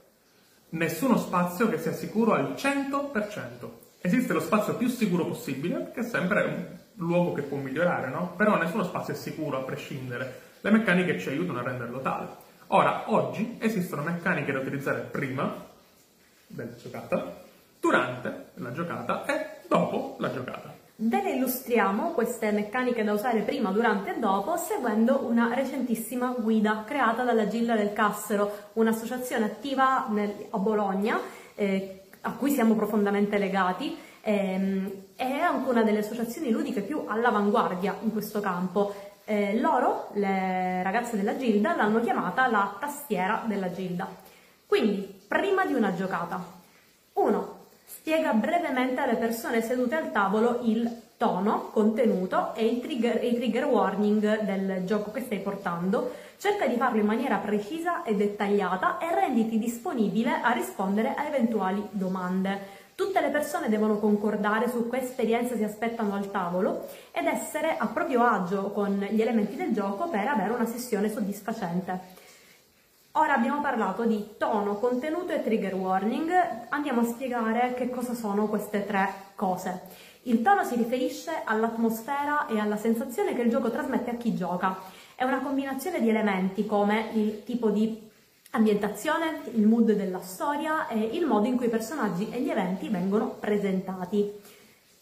nessuno 0.70 1.18
spazio 1.18 1.70
che 1.70 1.78
sia 1.78 1.94
sicuro 1.94 2.34
al 2.34 2.56
100%. 2.58 3.83
Esiste 4.06 4.34
lo 4.34 4.42
spazio 4.42 4.76
più 4.76 4.90
sicuro 4.90 5.26
possibile, 5.26 5.92
che 5.94 6.02
è 6.02 6.04
sempre 6.04 6.44
un 6.44 7.08
luogo 7.08 7.32
che 7.32 7.42
può 7.42 7.56
migliorare, 7.56 8.10
no? 8.10 8.34
Però 8.36 8.58
nessuno 8.58 8.84
spazio 8.84 9.14
è 9.14 9.16
sicuro 9.16 9.60
a 9.60 9.64
prescindere 9.64 10.42
le 10.60 10.72
meccaniche 10.72 11.18
ci 11.18 11.30
aiutano 11.30 11.60
a 11.60 11.64
renderlo 11.64 12.02
tale. 12.02 12.28
Ora, 12.68 13.04
oggi 13.14 13.58
esistono 13.62 14.02
meccaniche 14.02 14.52
da 14.52 14.60
utilizzare 14.60 15.00
prima 15.00 15.56
della 16.48 16.76
giocata, 16.76 17.44
durante 17.80 18.48
la 18.56 18.74
giocata 18.74 19.26
e 19.26 19.68
dopo 19.70 20.18
la 20.20 20.34
giocata. 20.34 20.74
Ve 20.96 21.22
le 21.22 21.36
illustriamo 21.36 22.12
queste 22.12 22.52
meccaniche 22.52 23.06
da 23.06 23.14
usare 23.14 23.40
prima, 23.44 23.72
durante 23.72 24.18
e 24.18 24.20
dopo 24.20 24.58
seguendo 24.58 25.26
una 25.26 25.54
recentissima 25.54 26.36
guida 26.38 26.84
creata 26.86 27.24
dalla 27.24 27.48
Gilla 27.48 27.78
del 27.78 27.94
Cassero, 27.94 28.70
un'associazione 28.74 29.46
attiva 29.46 30.08
nel, 30.10 30.48
a 30.50 30.58
Bologna 30.58 31.20
eh, 31.56 32.03
a 32.26 32.32
cui 32.32 32.52
siamo 32.52 32.76
profondamente 32.76 33.38
legati, 33.38 33.98
ehm, 34.22 34.92
è 35.16 35.32
anche 35.32 35.70
una 35.70 35.84
delle 35.84 36.00
associazioni 36.00 36.52
ludiche 36.52 36.82
più 36.82 37.04
all'avanguardia 37.08 37.96
in 38.02 38.12
questo 38.12 38.40
campo. 38.40 38.94
Eh, 39.26 39.60
loro, 39.60 40.10
le 40.14 40.84
ragazze 40.84 41.16
della 41.16 41.38
Gilda, 41.38 41.76
l'hanno 41.76 42.02
chiamata 42.02 42.48
la 42.48 42.76
tastiera 42.80 43.44
della 43.46 43.72
Gilda. 43.72 44.08
Quindi, 44.66 45.22
prima 45.28 45.66
di 45.66 45.74
una 45.74 45.94
giocata, 45.94 46.44
uno 47.14 47.62
spiega 47.86 48.34
brevemente 48.34 49.02
alle 49.02 49.16
persone 49.16 49.62
sedute 49.62 49.96
al 49.96 50.12
tavolo 50.12 50.60
il 50.64 51.03
tono, 51.18 51.70
contenuto 51.72 52.54
e 52.56 52.66
i 52.66 52.82
trigger, 52.82 53.24
i 53.24 53.36
trigger 53.36 53.66
warning 53.66 54.42
del 54.42 54.84
gioco 54.86 55.12
che 55.12 55.22
stai 55.22 55.40
portando, 55.40 56.12
cerca 56.38 56.68
di 56.68 56.76
farlo 56.76 57.00
in 57.00 57.06
maniera 57.06 57.38
precisa 57.38 58.04
e 58.04 58.16
dettagliata 58.16 58.98
e 58.98 59.14
renditi 59.14 59.58
disponibile 59.58 60.42
a 60.42 60.52
rispondere 60.52 61.14
a 61.16 61.26
eventuali 61.26 61.88
domande. 61.92 62.82
Tutte 62.96 63.22
le 63.22 63.30
persone 63.30 63.70
devono 63.70 63.98
concordare 63.98 64.70
su 64.70 64.88
che 64.90 65.02
esperienza 65.02 65.56
si 65.56 65.64
aspettano 65.64 66.14
al 66.14 66.30
tavolo 66.30 66.88
ed 67.12 67.26
essere 67.26 67.76
a 67.78 67.88
proprio 67.88 68.24
agio 68.24 68.70
con 68.72 69.08
gli 69.10 69.22
elementi 69.22 69.56
del 69.56 69.74
gioco 69.74 70.10
per 70.10 70.28
avere 70.28 70.54
una 70.54 70.68
sessione 70.68 71.10
soddisfacente. 71.10 72.22
Ora 73.14 73.36
abbiamo 73.36 73.62
parlato 73.62 74.06
di 74.06 74.36
tono, 74.38 74.78
contenuto 74.78 75.34
e 75.34 75.44
trigger 75.44 75.76
warning, 75.76 76.32
andiamo 76.70 77.02
a 77.02 77.06
spiegare 77.06 77.74
che 77.76 77.90
cosa 77.90 78.14
sono 78.14 78.48
queste 78.48 78.86
tre 78.86 79.14
cose. 79.36 79.82
Il 80.26 80.42
tono 80.42 80.64
si 80.64 80.76
riferisce 80.76 81.42
all'atmosfera 81.44 82.48
e 82.48 82.58
alla 82.58 82.78
sensazione 82.78 83.36
che 83.36 83.42
il 83.42 83.50
gioco 83.50 83.70
trasmette 83.70 84.12
a 84.12 84.16
chi 84.16 84.34
gioca. 84.34 84.78
È 85.16 85.26
una 85.26 85.42
combinazione 85.42 86.00
di 86.00 86.08
elementi 86.08 86.66
come 86.66 87.10
il 87.14 87.44
tipo 87.44 87.70
di 87.70 88.10
ambientazione, 88.52 89.42
il 89.54 89.68
mood 89.68 89.92
della 89.92 90.22
storia 90.22 90.88
e 90.88 90.98
il 90.98 91.26
modo 91.26 91.48
in 91.48 91.58
cui 91.58 91.66
i 91.66 91.70
personaggi 91.70 92.30
e 92.30 92.40
gli 92.42 92.50
eventi 92.50 92.88
vengono 92.88 93.36
presentati. 93.38 94.32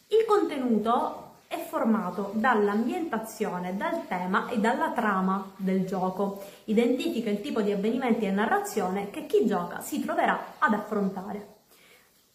Il 0.08 0.26
contenuto 0.26 1.34
è 1.46 1.64
formato 1.70 2.32
dall'ambientazione, 2.34 3.78
dal 3.78 4.08
tema 4.08 4.50
e 4.50 4.58
dalla 4.58 4.90
trama 4.90 5.52
del 5.56 5.86
gioco. 5.86 6.42
Identifica 6.64 7.30
il 7.30 7.42
tipo 7.42 7.62
di 7.62 7.72
avvenimenti 7.72 8.26
e 8.26 8.32
narrazione 8.32 9.12
che 9.12 9.28
chi 9.28 9.46
gioca 9.46 9.82
si 9.82 10.02
troverà 10.02 10.56
ad 10.58 10.74
affrontare. 10.74 11.61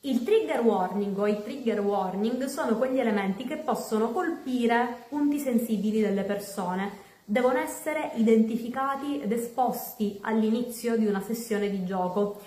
Il 0.06 0.22
trigger 0.22 0.60
warning 0.60 1.18
o 1.18 1.26
i 1.26 1.42
trigger 1.42 1.80
warning 1.80 2.44
sono 2.44 2.76
quegli 2.76 3.00
elementi 3.00 3.44
che 3.44 3.56
possono 3.56 4.12
colpire 4.12 4.98
punti 5.08 5.40
sensibili 5.40 6.00
delle 6.00 6.22
persone. 6.22 6.92
Devono 7.24 7.58
essere 7.58 8.12
identificati 8.14 9.20
ed 9.20 9.32
esposti 9.32 10.16
all'inizio 10.20 10.96
di 10.96 11.06
una 11.06 11.20
sessione 11.20 11.68
di 11.68 11.84
gioco. 11.84 12.40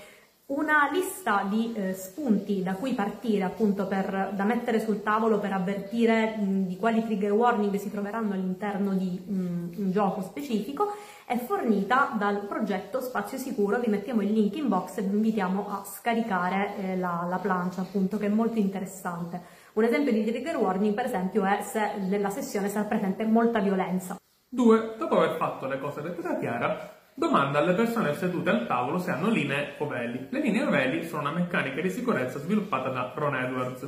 Una 0.45 0.89
lista 0.89 1.45
di 1.49 1.73
eh, 1.75 1.93
spunti 1.93 2.63
da 2.63 2.75
cui 2.75 2.93
partire, 2.93 3.43
appunto, 3.43 3.87
per, 3.87 4.31
da 4.33 4.45
mettere 4.45 4.79
sul 4.79 5.03
tavolo 5.03 5.37
per 5.39 5.51
avvertire 5.51 6.37
mh, 6.37 6.65
di 6.65 6.77
quali 6.77 7.03
trigger 7.03 7.33
warning 7.33 7.75
si 7.75 7.91
troveranno 7.91 8.35
all'interno 8.35 8.93
di 8.93 9.19
mh, 9.23 9.33
un 9.75 9.91
gioco 9.91 10.21
specifico, 10.21 10.93
è 11.29 11.37
fornita 11.37 12.15
dal 12.17 12.47
progetto 12.47 12.99
Spazio 13.01 13.37
Sicuro. 13.37 13.77
Vi 13.77 13.87
mettiamo 13.87 14.23
il 14.23 14.31
link 14.31 14.55
in 14.55 14.67
box 14.67 14.97
e 14.97 15.03
vi 15.03 15.15
invitiamo 15.15 15.69
a 15.69 15.83
scaricare 15.85 16.75
eh, 16.77 16.97
la, 16.97 17.27
la 17.29 17.37
plancia, 17.37 17.81
appunto, 17.81 18.17
che 18.17 18.25
è 18.25 18.29
molto 18.29 18.57
interessante. 18.57 19.39
Un 19.73 19.83
esempio 19.83 20.11
di 20.11 20.25
trigger 20.25 20.57
warning, 20.57 20.95
per 20.95 21.05
esempio, 21.05 21.45
è 21.45 21.61
se 21.61 21.97
nella 21.99 22.31
sessione 22.31 22.67
sarà 22.67 22.87
presente 22.87 23.25
molta 23.25 23.59
violenza. 23.59 24.15
2. 24.49 24.95
Dopo 24.97 25.17
aver 25.17 25.37
fatto 25.37 25.67
le 25.67 25.79
cose 25.79 26.01
dette 26.01 26.23
da 26.23 26.35
Chiara, 26.39 26.97
Domanda 27.13 27.59
alle 27.59 27.73
persone 27.73 28.13
sedute 28.13 28.49
al 28.49 28.65
tavolo 28.65 28.97
se 28.97 29.11
hanno 29.11 29.29
linee 29.29 29.75
o 29.79 29.87
veli. 29.87 30.27
Le 30.31 30.39
linee 30.39 30.63
o 30.63 30.69
veli 30.69 31.05
sono 31.05 31.29
una 31.29 31.37
meccanica 31.37 31.81
di 31.81 31.89
sicurezza 31.89 32.39
sviluppata 32.39 32.89
da 32.89 33.11
Ron 33.13 33.35
Edwards. 33.35 33.87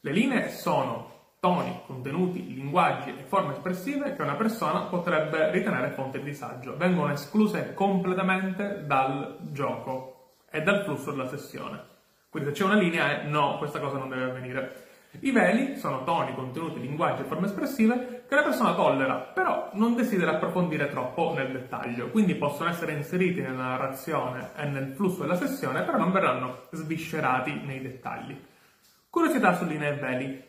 Le 0.00 0.12
linee 0.12 0.48
sono 0.48 1.19
toni, 1.40 1.80
contenuti, 1.86 2.54
linguaggi 2.54 3.08
e 3.10 3.24
forme 3.24 3.54
espressive 3.54 4.14
che 4.14 4.20
una 4.20 4.34
persona 4.34 4.80
potrebbe 4.80 5.50
ritenere 5.50 5.90
fonte 5.90 6.18
di 6.18 6.24
disagio. 6.24 6.76
Vengono 6.76 7.12
escluse 7.12 7.72
completamente 7.72 8.84
dal 8.86 9.38
gioco 9.50 10.34
e 10.50 10.62
dal 10.62 10.84
flusso 10.84 11.10
della 11.10 11.28
sessione. 11.28 11.82
Quindi 12.28 12.50
se 12.50 12.56
c'è 12.56 12.64
una 12.64 12.78
linea 12.78 13.22
è 13.22 13.24
no, 13.24 13.56
questa 13.56 13.80
cosa 13.80 13.96
non 13.96 14.10
deve 14.10 14.24
avvenire. 14.24 14.88
I 15.20 15.32
veli 15.32 15.76
sono 15.76 16.04
toni, 16.04 16.34
contenuti, 16.34 16.78
linguaggi 16.78 17.22
e 17.22 17.24
forme 17.24 17.46
espressive 17.46 18.24
che 18.28 18.34
la 18.34 18.42
persona 18.42 18.74
tollera, 18.74 19.16
però 19.16 19.70
non 19.72 19.96
desidera 19.96 20.32
approfondire 20.32 20.88
troppo 20.88 21.32
nel 21.34 21.50
dettaglio, 21.50 22.10
quindi 22.10 22.36
possono 22.36 22.68
essere 22.68 22.92
inseriti 22.92 23.40
nella 23.40 23.64
narrazione 23.64 24.50
e 24.56 24.66
nel 24.66 24.92
flusso 24.92 25.22
della 25.22 25.34
sessione, 25.34 25.82
però 25.82 25.98
non 25.98 26.12
verranno 26.12 26.66
sviscerati 26.70 27.60
nei 27.64 27.80
dettagli. 27.80 28.38
Curiosità 29.08 29.54
su 29.54 29.64
linee 29.64 29.90
e 29.90 29.94
veli. 29.94 30.48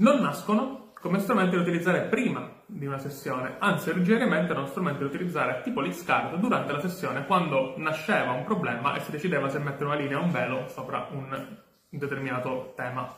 Non 0.00 0.20
nascono 0.20 0.92
come 0.98 1.18
strumenti 1.18 1.56
da 1.56 1.60
utilizzare 1.60 2.00
prima 2.04 2.50
di 2.64 2.86
una 2.86 2.96
sessione, 2.96 3.56
anzi 3.58 3.90
originariamente 3.90 4.52
erano 4.52 4.66
strumenti 4.66 5.00
da 5.00 5.04
utilizzare 5.04 5.60
tipo 5.62 5.82
l'X-Card 5.82 6.36
durante 6.36 6.72
la 6.72 6.80
sessione 6.80 7.26
quando 7.26 7.74
nasceva 7.76 8.32
un 8.32 8.44
problema 8.44 8.94
e 8.94 9.00
si 9.00 9.10
decideva 9.10 9.50
se 9.50 9.58
mettere 9.58 9.84
una 9.84 9.96
linea 9.96 10.18
o 10.18 10.22
un 10.22 10.30
velo 10.30 10.68
sopra 10.68 11.06
un 11.10 11.46
determinato 11.90 12.72
tema. 12.76 13.14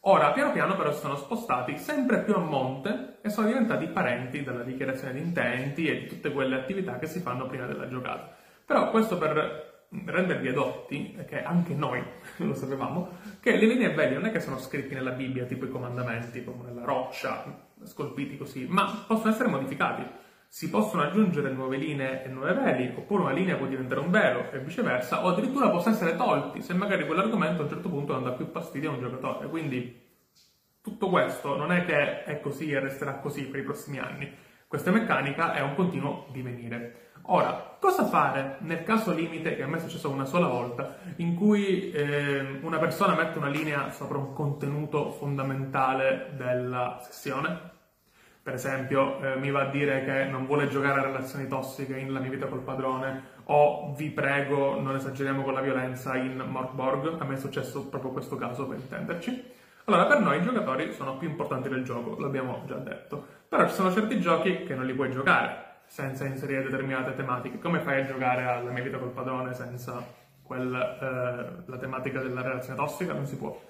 Ora, 0.00 0.32
piano 0.32 0.52
piano 0.52 0.76
però 0.76 0.92
si 0.92 1.00
sono 1.00 1.16
spostati 1.16 1.76
sempre 1.76 2.22
più 2.22 2.32
a 2.32 2.38
monte 2.38 3.18
e 3.20 3.28
sono 3.28 3.48
diventati 3.48 3.86
parenti 3.88 4.42
della 4.42 4.62
dichiarazione 4.62 5.12
di 5.12 5.20
intenti 5.20 5.88
e 5.88 5.98
di 5.98 6.06
tutte 6.06 6.32
quelle 6.32 6.54
attività 6.54 6.98
che 6.98 7.06
si 7.06 7.20
fanno 7.20 7.46
prima 7.46 7.66
della 7.66 7.86
giocata. 7.86 8.34
Però 8.64 8.88
questo 8.90 9.18
per 9.18 9.67
rendervi 9.90 10.48
adotti, 10.48 11.16
che 11.26 11.42
anche 11.42 11.74
noi 11.74 12.02
lo 12.36 12.54
sapevamo, 12.54 13.18
che 13.40 13.56
le 13.56 13.66
linee 13.66 13.92
belli 13.92 14.14
non 14.14 14.26
è 14.26 14.32
che 14.32 14.40
sono 14.40 14.58
scritti 14.58 14.94
nella 14.94 15.12
Bibbia, 15.12 15.44
tipo 15.44 15.64
i 15.64 15.70
comandamenti, 15.70 16.44
come 16.44 16.64
nella 16.64 16.84
roccia, 16.84 17.66
scolpiti 17.84 18.36
così, 18.36 18.66
ma 18.68 19.04
possono 19.06 19.30
essere 19.30 19.48
modificati. 19.48 20.04
Si 20.50 20.70
possono 20.70 21.02
aggiungere 21.02 21.50
nuove 21.50 21.76
linee 21.76 22.24
e 22.24 22.28
nuove 22.28 22.54
veli, 22.54 22.92
oppure 22.96 23.22
una 23.22 23.32
linea 23.32 23.56
può 23.56 23.66
diventare 23.66 24.00
un 24.00 24.10
velo 24.10 24.50
e 24.50 24.58
viceversa, 24.60 25.24
o 25.24 25.28
addirittura 25.28 25.68
possono 25.68 25.94
essere 25.94 26.16
tolti 26.16 26.62
se 26.62 26.72
magari 26.72 27.04
quell'argomento 27.04 27.60
a 27.60 27.64
un 27.64 27.70
certo 27.70 27.90
punto 27.90 28.14
non 28.14 28.22
dà 28.22 28.32
più 28.32 28.46
fastidio 28.46 28.90
a 28.90 28.94
un 28.94 29.00
giocatore. 29.00 29.48
Quindi 29.48 30.06
tutto 30.80 31.10
questo 31.10 31.54
non 31.56 31.70
è 31.70 31.84
che 31.84 32.24
è 32.24 32.40
così 32.40 32.70
e 32.70 32.80
resterà 32.80 33.16
così 33.16 33.46
per 33.46 33.60
i 33.60 33.64
prossimi 33.64 33.98
anni. 33.98 34.32
Questa 34.66 34.90
meccanica 34.90 35.52
è 35.52 35.60
un 35.60 35.74
continuo 35.74 36.26
divenire. 36.30 37.07
Ora, 37.30 37.76
cosa 37.78 38.06
fare 38.06 38.56
nel 38.60 38.82
caso 38.84 39.12
limite, 39.12 39.54
che 39.54 39.62
a 39.62 39.66
me 39.66 39.76
è 39.76 39.80
successo 39.80 40.08
una 40.08 40.24
sola 40.24 40.46
volta, 40.46 40.96
in 41.16 41.34
cui 41.34 41.90
eh, 41.90 42.58
una 42.62 42.78
persona 42.78 43.14
mette 43.14 43.36
una 43.36 43.48
linea 43.50 43.90
sopra 43.90 44.16
un 44.16 44.32
contenuto 44.32 45.10
fondamentale 45.10 46.30
della 46.36 46.98
sessione? 47.02 47.76
Per 48.42 48.54
esempio, 48.54 49.20
eh, 49.20 49.36
mi 49.36 49.50
va 49.50 49.60
a 49.60 49.68
dire 49.68 50.06
che 50.06 50.24
non 50.24 50.46
vuole 50.46 50.68
giocare 50.68 51.00
a 51.00 51.02
relazioni 51.02 51.46
tossiche 51.46 51.98
in 51.98 52.14
La 52.14 52.20
mia 52.20 52.30
vita 52.30 52.46
col 52.46 52.62
padrone, 52.62 53.22
o 53.44 53.92
vi 53.94 54.08
prego, 54.08 54.80
non 54.80 54.94
esageriamo 54.94 55.42
con 55.42 55.52
la 55.52 55.60
violenza 55.60 56.16
in 56.16 56.42
Morkborg. 56.48 57.20
A 57.20 57.24
me 57.26 57.34
è 57.34 57.38
successo 57.38 57.88
proprio 57.88 58.10
questo 58.10 58.36
caso, 58.36 58.66
per 58.66 58.78
intenderci. 58.78 59.44
Allora, 59.84 60.06
per 60.06 60.20
noi 60.20 60.38
i 60.38 60.42
giocatori 60.42 60.94
sono 60.94 61.18
più 61.18 61.28
importanti 61.28 61.68
del 61.68 61.84
gioco, 61.84 62.18
l'abbiamo 62.18 62.62
già 62.64 62.76
detto. 62.76 63.22
Però 63.46 63.68
ci 63.68 63.74
sono 63.74 63.92
certi 63.92 64.18
giochi 64.18 64.62
che 64.62 64.74
non 64.74 64.86
li 64.86 64.94
puoi 64.94 65.10
giocare 65.10 65.67
senza 65.88 66.24
inserire 66.26 66.62
determinate 66.62 67.16
tematiche. 67.16 67.58
Come 67.58 67.80
fai 67.80 68.02
a 68.02 68.06
giocare 68.06 68.44
alla 68.44 68.70
mia 68.70 68.82
vita 68.82 68.98
col 68.98 69.10
padrone 69.10 69.54
senza 69.54 70.04
quel, 70.42 70.72
eh, 70.72 71.62
la 71.66 71.76
tematica 71.78 72.20
della 72.20 72.42
relazione 72.42 72.76
tossica? 72.76 73.14
Non 73.14 73.26
si 73.26 73.36
può. 73.36 73.60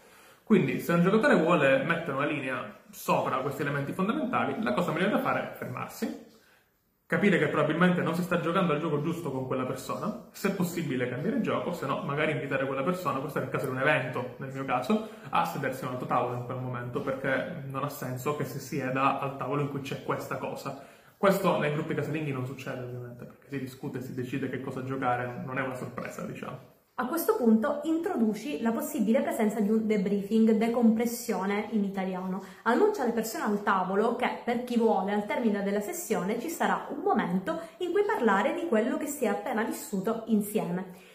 Quindi, 0.43 0.81
se 0.81 0.93
un 0.93 1.03
giocatore 1.03 1.37
vuole 1.37 1.85
mettere 1.85 2.13
una 2.13 2.27
linea 2.27 2.75
sopra 2.91 3.37
questi 3.37 3.63
elementi 3.63 3.93
fondamentali, 3.93 4.63
la 4.63 4.73
cosa 4.73 4.93
migliore 4.93 5.13
da 5.13 5.21
fare 5.21 5.53
è 5.53 5.55
fermarsi, 5.55 6.27
capire 7.07 7.39
che 7.39 7.49
probabilmente 7.49 8.03
non 8.03 8.15
si 8.15 8.23
sta 8.23 8.41
giocando 8.41 8.73
al 8.73 8.81
gioco 8.81 9.01
giusto 9.03 9.31
con 9.31 9.47
quella 9.47 9.65
persona, 9.65 10.27
se 10.31 10.53
possibile 10.53 11.09
cambiare 11.09 11.41
gioco, 11.41 11.73
se 11.73 11.87
no 11.87 12.03
magari 12.03 12.33
invitare 12.33 12.67
quella 12.67 12.83
persona, 12.83 13.19
questo 13.19 13.39
è 13.39 13.43
il 13.43 13.51
caso 13.51 13.67
di 13.67 13.73
un 13.73 13.81
evento 13.81 14.37
nel 14.39 14.51
mio 14.53 14.65
caso, 14.65 15.09
a 15.31 15.45
sedersi 15.45 15.85
a 15.85 15.89
un 15.89 15.93
altro 15.95 16.07
tavolo 16.07 16.37
in 16.37 16.45
quel 16.45 16.59
momento, 16.59 17.01
perché 17.01 17.63
non 17.67 17.85
ha 17.85 17.89
senso 17.89 18.37
che 18.37 18.45
si 18.45 18.59
sieda 18.59 19.21
al 19.21 19.37
tavolo 19.37 19.63
in 19.63 19.69
cui 19.69 19.81
c'è 19.81 20.03
questa 20.03 20.37
cosa 20.37 20.83
questo 21.19 21.59
nei 21.59 21.73
gruppi 21.73 21.95
casalinghi 21.95 22.33
non 22.33 22.47
succede 22.47 22.85
ovviamente, 22.85 23.25
perché 23.25 23.49
si 23.49 23.59
discute, 23.59 24.01
si 24.01 24.15
decide 24.15 24.49
che 24.49 24.61
cosa 24.61 24.85
giocare, 24.85 25.43
non 25.45 25.59
è 25.59 25.63
una 25.63 25.75
sorpresa, 25.75 26.23
diciamo. 26.25 26.77
A 27.01 27.07
questo 27.07 27.37
punto 27.37 27.81
introduci 27.85 28.61
la 28.61 28.73
possibile 28.73 29.21
presenza 29.21 29.61
di 29.61 29.71
un 29.71 29.87
debriefing, 29.87 30.53
decompressione 30.53 31.69
in 31.71 31.85
italiano. 31.85 32.43
Annuncia 32.63 33.03
alle 33.03 33.13
persone 33.13 33.45
al 33.45 33.63
tavolo 33.63 34.17
che 34.17 34.41
per 34.45 34.65
chi 34.65 34.77
vuole 34.79 35.13
al 35.13 35.27
termine 35.27 35.63
della 35.63 35.81
sessione 35.81 36.41
ci 36.41 36.49
sarà 36.49 36.89
un 36.91 37.03
momento 37.03 37.61
in 37.79 37.93
cui 37.93 38.05
parlare 38.05 38.55
di 38.55 38.67
quello 38.67 38.97
che 38.97 39.07
si 39.07 39.25
è 39.25 39.29
appena 39.29 39.63
vissuto 39.63 40.23
insieme. 40.27 41.08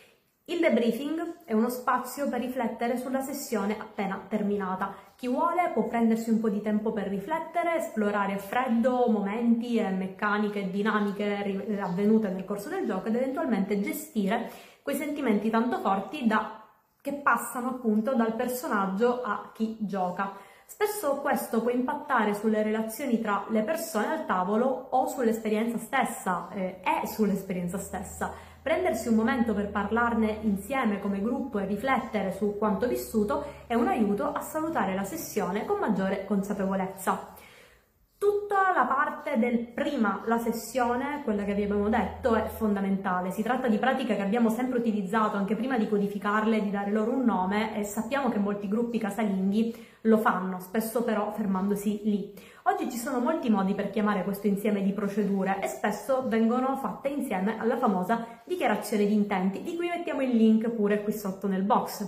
Il 0.46 0.60
debriefing 0.60 1.46
è 1.46 1.54
uno 1.54 1.70
spazio 1.70 2.28
per 2.28 2.42
riflettere 2.42 2.98
sulla 2.98 3.22
sessione 3.22 3.80
appena 3.80 4.26
terminata. 4.28 4.94
Chi 5.16 5.30
vuole 5.30 5.72
può 5.74 5.88
prendersi 5.88 6.32
un 6.32 6.42
po' 6.42 6.50
di 6.50 6.62
tempo 6.62 6.92
per 6.92 7.08
riflettere, 7.08 7.78
esplorare 7.78 8.34
a 8.34 8.38
freddo 8.38 9.08
momenti 9.08 9.78
e 9.78 9.90
meccaniche 9.90 10.64
e 10.64 10.70
dinamiche 10.70 11.80
avvenute 11.80 12.28
nel 12.28 12.44
corso 12.44 12.68
del 12.68 12.86
gioco 12.86 13.08
ed 13.08 13.16
eventualmente 13.16 13.80
gestire 13.80 14.52
quei 14.82 14.98
sentimenti 14.98 15.50
tanto 15.50 15.80
forti 15.80 16.28
da 16.28 16.62
che 17.00 17.14
passano 17.14 17.70
appunto 17.70 18.14
dal 18.14 18.36
personaggio 18.36 19.22
a 19.22 19.50
chi 19.54 19.78
gioca. 19.80 20.36
Spesso 20.66 21.22
questo 21.22 21.62
può 21.62 21.70
impattare 21.70 22.34
sulle 22.34 22.64
relazioni 22.64 23.22
tra 23.22 23.46
le 23.50 23.62
persone 23.62 24.08
al 24.08 24.26
tavolo 24.26 24.88
o 24.90 25.08
sull'esperienza 25.08 25.78
stessa, 25.78 26.50
eh, 26.52 26.82
e 26.84 27.08
sull'esperienza 27.08 27.78
stessa. 27.78 28.52
Prendersi 28.64 29.10
un 29.10 29.16
momento 29.16 29.54
per 29.54 29.70
parlarne 29.72 30.38
insieme 30.44 31.02
come 31.02 31.22
gruppo 31.22 31.60
e 31.60 31.66
riflettere 31.66 32.32
su 32.32 32.56
quanto 32.58 32.88
vissuto 32.88 33.44
è 33.68 33.74
un 33.74 33.90
aiuto 33.90 34.32
a 34.32 34.40
salutare 34.40 34.96
la 34.96 35.04
sessione 35.04 35.66
con 35.66 35.80
maggiore 35.80 36.24
consapevolezza. 36.24 37.34
Tutta 38.18 38.72
la 38.74 38.86
parte 38.86 39.38
del 39.38 39.68
prima 39.68 40.22
la 40.28 40.38
sessione, 40.38 41.24
quella 41.26 41.44
che 41.44 41.54
vi 41.56 41.64
abbiamo 41.64 41.90
detto, 41.90 42.36
è 42.36 42.46
fondamentale. 42.46 43.32
Si 43.32 43.44
tratta 43.44 43.68
di 43.68 43.78
pratiche 43.78 44.16
che 44.16 44.22
abbiamo 44.22 44.50
sempre 44.50 44.80
utilizzato 44.80 45.36
anche 45.36 45.58
prima 45.58 45.78
di 45.78 45.90
codificarle, 45.90 46.62
di 46.62 46.72
dare 46.72 46.90
loro 46.90 47.12
un 47.12 47.26
nome 47.26 47.78
e 47.78 47.84
sappiamo 47.84 48.30
che 48.30 48.40
molti 48.40 48.70
gruppi 48.70 48.98
casalinghi 48.98 49.76
lo 50.04 50.20
fanno, 50.20 50.62
spesso 50.62 51.04
però 51.04 51.34
fermandosi 51.34 52.00
lì. 52.06 52.34
Oggi 52.66 52.90
ci 52.90 52.98
sono 52.98 53.20
molti 53.20 53.50
modi 53.50 53.74
per 53.74 53.90
chiamare 53.90 54.24
questo 54.24 54.48
insieme 54.48 54.82
di 54.84 54.94
procedure 54.94 55.62
e 55.62 55.68
spesso 55.68 56.24
vengono 56.30 56.78
fatte 56.78 57.10
insieme 57.10 57.60
alla 57.60 57.76
famosa 57.76 58.26
dichiarazione 58.46 59.06
di 59.06 59.14
intenti, 59.14 59.62
di 59.62 59.76
cui 59.76 59.90
mettiamo 59.90 60.22
il 60.22 60.30
link 60.30 60.70
pure 60.70 61.04
qui 61.04 61.12
sotto 61.12 61.48
nel 61.48 61.64
box. 61.64 62.08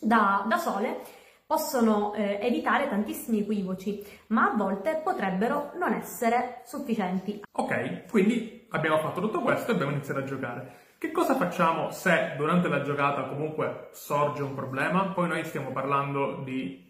Da, 0.00 0.44
da 0.48 0.56
sole 0.56 0.98
possono 1.46 2.12
eh, 2.14 2.40
evitare 2.42 2.88
tantissimi 2.88 3.42
equivoci, 3.42 4.04
ma 4.28 4.50
a 4.50 4.56
volte 4.56 5.00
potrebbero 5.02 5.70
non 5.78 5.92
essere 5.92 6.62
sufficienti. 6.64 7.42
Ok, 7.52 8.08
quindi 8.10 8.66
abbiamo 8.70 8.98
fatto 8.98 9.20
tutto 9.20 9.42
questo 9.42 9.70
e 9.70 9.74
abbiamo 9.74 9.92
iniziato 9.92 10.18
a 10.18 10.24
giocare. 10.24 10.72
Che 10.98 11.12
cosa 11.12 11.36
facciamo 11.36 11.92
se 11.92 12.34
durante 12.36 12.66
la 12.66 12.82
giocata 12.82 13.28
comunque 13.28 13.90
sorge 13.92 14.42
un 14.42 14.54
problema? 14.54 15.12
Poi 15.12 15.28
noi 15.28 15.44
stiamo 15.44 15.70
parlando 15.70 16.42
di 16.42 16.83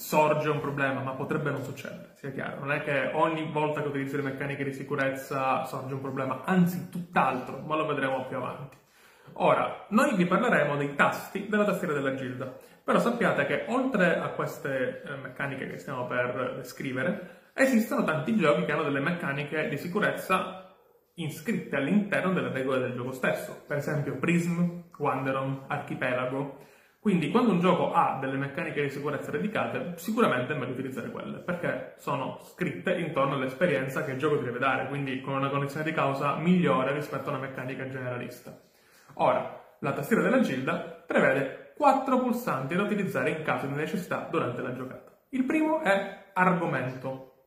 sorge 0.00 0.48
un 0.48 0.60
problema, 0.60 1.00
ma 1.00 1.10
potrebbe 1.10 1.50
non 1.50 1.64
succedere, 1.64 2.12
sia 2.14 2.30
chiaro. 2.30 2.60
Non 2.60 2.70
è 2.70 2.82
che 2.82 3.10
ogni 3.14 3.50
volta 3.50 3.82
che 3.82 3.88
utilizzi 3.88 4.14
le 4.14 4.22
meccaniche 4.22 4.62
di 4.62 4.72
sicurezza 4.72 5.64
sorge 5.64 5.94
un 5.94 6.00
problema, 6.00 6.44
anzi 6.44 6.88
tutt'altro, 6.88 7.58
ma 7.58 7.74
lo 7.74 7.84
vedremo 7.84 8.24
più 8.26 8.36
avanti. 8.36 8.76
Ora, 9.40 9.86
noi 9.88 10.14
vi 10.14 10.24
parleremo 10.24 10.76
dei 10.76 10.94
tasti 10.94 11.48
della 11.48 11.64
tastiera 11.64 11.94
della 11.94 12.14
Gilda. 12.14 12.56
Però 12.84 13.00
sappiate 13.00 13.44
che 13.44 13.64
oltre 13.66 14.20
a 14.20 14.28
queste 14.28 15.02
eh, 15.02 15.16
meccaniche 15.16 15.68
che 15.68 15.78
stiamo 15.78 16.06
per 16.06 16.54
descrivere, 16.54 17.50
esistono 17.52 18.04
tanti 18.04 18.36
giochi 18.36 18.64
che 18.64 18.72
hanno 18.72 18.84
delle 18.84 19.00
meccaniche 19.00 19.68
di 19.68 19.78
sicurezza 19.78 20.76
iscritte 21.14 21.74
all'interno 21.74 22.32
delle 22.32 22.52
regole 22.52 22.78
del 22.78 22.94
gioco 22.94 23.10
stesso. 23.10 23.64
Per 23.66 23.76
esempio 23.76 24.16
Prism, 24.16 24.62
Wanderon, 24.96 25.64
Archipelago. 25.66 26.66
Quindi 27.08 27.30
quando 27.30 27.52
un 27.52 27.60
gioco 27.60 27.90
ha 27.94 28.18
delle 28.20 28.36
meccaniche 28.36 28.82
di 28.82 28.90
sicurezza 28.90 29.30
dedicate, 29.30 29.94
sicuramente 29.96 30.52
è 30.52 30.56
meglio 30.58 30.72
utilizzare 30.72 31.10
quelle, 31.10 31.38
perché 31.38 31.94
sono 31.96 32.38
scritte 32.42 32.98
intorno 32.98 33.36
all'esperienza 33.36 34.04
che 34.04 34.10
il 34.10 34.18
gioco 34.18 34.36
deve 34.36 34.58
dare, 34.58 34.88
quindi 34.88 35.22
con 35.22 35.32
una 35.32 35.48
condizione 35.48 35.86
di 35.86 35.92
causa 35.92 36.36
migliore 36.36 36.92
rispetto 36.92 37.30
a 37.30 37.32
una 37.32 37.46
meccanica 37.46 37.88
generalista. 37.88 38.60
Ora, 39.14 39.58
la 39.78 39.92
tastiera 39.94 40.20
della 40.20 40.40
Gilda 40.40 41.02
prevede 41.06 41.72
quattro 41.74 42.18
pulsanti 42.18 42.74
da 42.76 42.82
utilizzare 42.82 43.30
in 43.30 43.42
caso 43.42 43.64
di 43.64 43.72
necessità 43.72 44.28
durante 44.30 44.60
la 44.60 44.74
giocata. 44.74 45.10
Il 45.30 45.44
primo 45.44 45.80
è 45.80 46.24
argomento. 46.34 47.46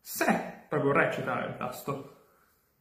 Se, 0.00 0.64
proprio 0.68 0.90
recita 0.90 1.46
il 1.46 1.54
tasto, 1.54 2.15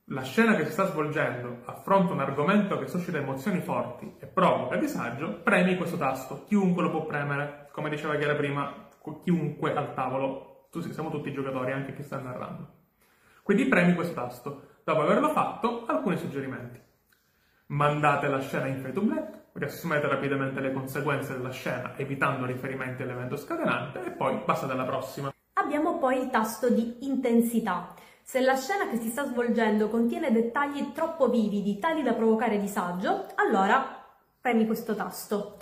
la 0.09 0.21
scena 0.21 0.55
che 0.55 0.65
si 0.65 0.71
sta 0.71 0.85
svolgendo 0.85 1.61
affronta 1.65 2.13
un 2.13 2.19
argomento 2.19 2.77
che 2.77 2.87
suscita 2.87 3.17
emozioni 3.17 3.61
forti 3.61 4.15
e 4.19 4.27
provoca 4.27 4.75
disagio, 4.75 5.41
premi 5.41 5.77
questo 5.77 5.97
tasto. 5.97 6.43
Chiunque 6.45 6.83
lo 6.83 6.91
può 6.91 7.05
premere, 7.05 7.69
come 7.71 7.89
diceva 7.89 8.15
Chiara 8.15 8.35
prima, 8.35 8.87
chiunque 9.23 9.73
al 9.73 9.95
tavolo, 9.95 10.69
siamo 10.91 11.09
tutti 11.09 11.31
giocatori, 11.31 11.71
anche 11.71 11.93
chi 11.93 12.03
sta 12.03 12.19
narrando. 12.19 12.73
Quindi 13.41 13.65
premi 13.65 13.95
questo 13.95 14.13
tasto. 14.13 14.67
Dopo 14.83 15.01
averlo 15.01 15.29
fatto, 15.29 15.85
alcuni 15.87 16.17
suggerimenti. 16.17 16.79
Mandate 17.67 18.27
la 18.27 18.39
scena 18.41 18.67
in 18.67 18.79
fade 18.81 18.93
to 18.93 19.01
black, 19.01 19.45
riassumete 19.53 20.07
rapidamente 20.07 20.59
le 20.59 20.71
conseguenze 20.71 21.33
della 21.33 21.49
scena 21.49 21.97
evitando 21.97 22.45
riferimenti 22.45 23.01
all'evento 23.01 23.37
scatenante 23.37 24.05
e 24.05 24.11
poi 24.11 24.43
passate 24.43 24.73
alla 24.73 24.83
prossima. 24.83 25.33
Abbiamo 25.53 25.97
poi 25.97 26.21
il 26.21 26.29
tasto 26.29 26.69
di 26.69 26.97
intensità. 27.07 27.93
Se 28.27 28.41
la 28.41 28.55
scena 28.55 28.89
che 28.89 28.97
si 28.97 29.09
sta 29.09 29.23
svolgendo 29.27 29.87
contiene 29.87 30.31
dettagli 30.31 30.93
troppo 30.93 31.29
vividi, 31.29 31.77
tali 31.77 32.01
da 32.01 32.13
provocare 32.13 32.57
disagio, 32.57 33.27
allora 33.35 34.03
premi 34.41 34.65
questo 34.65 34.95
tasto. 34.95 35.59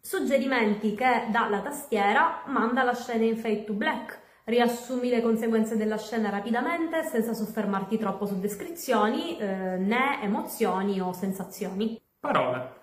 Suggerimenti 0.00 0.94
che 0.94 1.26
dà 1.30 1.46
la 1.50 1.60
tastiera, 1.60 2.44
manda 2.46 2.82
la 2.84 2.94
scena 2.94 3.24
in 3.24 3.36
fade 3.36 3.64
to 3.64 3.74
black, 3.74 4.18
riassumi 4.44 5.10
le 5.10 5.20
conseguenze 5.20 5.76
della 5.76 5.98
scena 5.98 6.30
rapidamente 6.30 7.02
senza 7.02 7.34
soffermarti 7.34 7.98
troppo 7.98 8.24
su 8.24 8.40
descrizioni 8.40 9.36
eh, 9.36 9.76
né 9.76 10.22
emozioni 10.22 10.98
o 10.98 11.12
sensazioni. 11.12 12.00
Parole. 12.18 12.76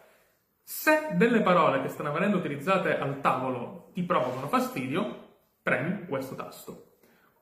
Se 0.61 1.09
delle 1.13 1.41
parole 1.41 1.81
che 1.81 1.89
stanno 1.89 2.11
venendo 2.11 2.37
utilizzate 2.37 2.99
al 2.99 3.19
tavolo 3.19 3.89
ti 3.93 4.03
provocano 4.03 4.47
fastidio, 4.47 5.39
premi 5.63 6.05
questo 6.05 6.35
tasto. 6.35 6.92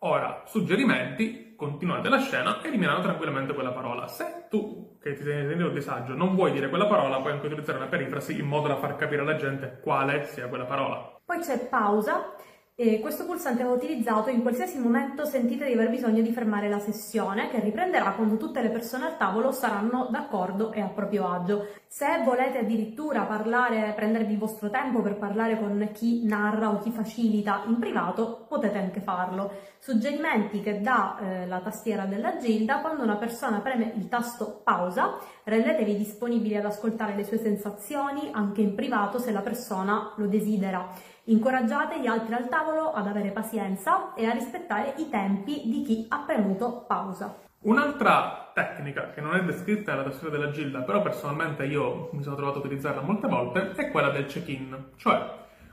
Ora, 0.03 0.41
suggerimenti, 0.47 1.53
continuate 1.55 2.09
la 2.09 2.17
scena, 2.17 2.59
eliminando 2.63 3.03
tranquillamente 3.03 3.53
quella 3.53 3.71
parola. 3.71 4.07
Se 4.07 4.47
tu, 4.49 4.97
che 4.99 5.13
ti 5.13 5.21
sei 5.21 5.45
sentito 5.45 5.69
disagio, 5.69 6.15
non 6.15 6.33
vuoi 6.33 6.51
dire 6.51 6.69
quella 6.69 6.87
parola, 6.87 7.19
puoi 7.19 7.33
anche 7.33 7.45
utilizzare 7.45 7.77
una 7.77 7.85
perifrasi 7.85 8.39
in 8.39 8.47
modo 8.47 8.67
da 8.67 8.77
far 8.77 8.95
capire 8.95 9.21
alla 9.21 9.35
gente 9.35 9.79
quale 9.83 10.23
sia 10.23 10.47
quella 10.47 10.65
parola. 10.65 11.21
Poi 11.23 11.37
c'è 11.37 11.67
pausa, 11.67 12.33
e 12.73 12.99
questo 12.99 13.25
pulsante 13.25 13.63
va 13.63 13.71
utilizzato 13.71 14.29
in 14.29 14.41
qualsiasi 14.41 14.79
momento 14.79 15.25
sentite 15.25 15.65
di 15.65 15.73
aver 15.73 15.89
bisogno 15.89 16.21
di 16.21 16.31
fermare 16.31 16.69
la 16.69 16.79
sessione, 16.79 17.49
che 17.49 17.59
riprenderà 17.59 18.13
quando 18.13 18.37
tutte 18.37 18.61
le 18.61 18.69
persone 18.69 19.05
al 19.05 19.17
tavolo 19.17 19.51
saranno 19.51 20.07
d'accordo 20.09 20.71
e 20.71 20.79
a 20.81 20.87
proprio 20.87 21.27
agio. 21.27 21.67
Se 21.85 22.21
volete 22.23 22.59
addirittura 22.59 23.23
parlare, 23.23 23.93
prendervi 23.95 24.31
il 24.33 24.39
vostro 24.39 24.69
tempo 24.69 25.01
per 25.01 25.17
parlare 25.17 25.59
con 25.59 25.89
chi 25.93 26.25
narra 26.25 26.69
o 26.69 26.79
chi 26.79 26.89
facilita 26.89 27.63
in 27.67 27.77
privato, 27.77 28.45
potete 28.47 28.77
anche 28.77 29.01
farlo. 29.01 29.51
Suggerimenti 29.77 30.61
che 30.61 30.79
dà 30.79 31.17
eh, 31.19 31.47
la 31.47 31.59
tastiera 31.59 32.05
della 32.05 32.37
Gilda, 32.37 32.79
quando 32.79 33.03
una 33.03 33.17
persona 33.17 33.59
preme 33.59 33.91
il 33.95 34.07
tasto 34.07 34.61
pausa, 34.63 35.17
rendetevi 35.43 35.97
disponibili 35.97 36.55
ad 36.55 36.65
ascoltare 36.65 37.15
le 37.15 37.25
sue 37.25 37.37
sensazioni 37.37 38.29
anche 38.31 38.61
in 38.61 38.73
privato 38.73 39.19
se 39.19 39.31
la 39.31 39.41
persona 39.41 40.13
lo 40.15 40.27
desidera. 40.27 41.19
Incoraggiate 41.31 42.01
gli 42.01 42.07
altri 42.07 42.33
al 42.33 42.49
tavolo 42.49 42.91
ad 42.91 43.07
avere 43.07 43.29
pazienza 43.29 44.13
e 44.15 44.25
a 44.25 44.33
rispettare 44.33 44.95
i 44.97 45.07
tempi 45.07 45.61
di 45.63 45.81
chi 45.81 46.05
ha 46.09 46.25
premuto 46.25 46.83
pausa. 46.85 47.33
Un'altra 47.61 48.51
tecnica 48.53 49.11
che 49.11 49.21
non 49.21 49.35
è 49.35 49.43
descritta 49.45 49.91
nella 49.91 50.03
tastiera 50.03 50.35
della 50.35 50.51
Gilda, 50.51 50.81
però 50.81 51.01
personalmente 51.01 51.63
io 51.65 52.09
mi 52.11 52.21
sono 52.21 52.35
trovato 52.35 52.57
a 52.57 52.59
utilizzarla 52.59 52.99
molte 52.99 53.29
volte, 53.29 53.71
è 53.75 53.91
quella 53.91 54.09
del 54.09 54.25
check-in. 54.25 54.89
Cioè, 54.97 55.21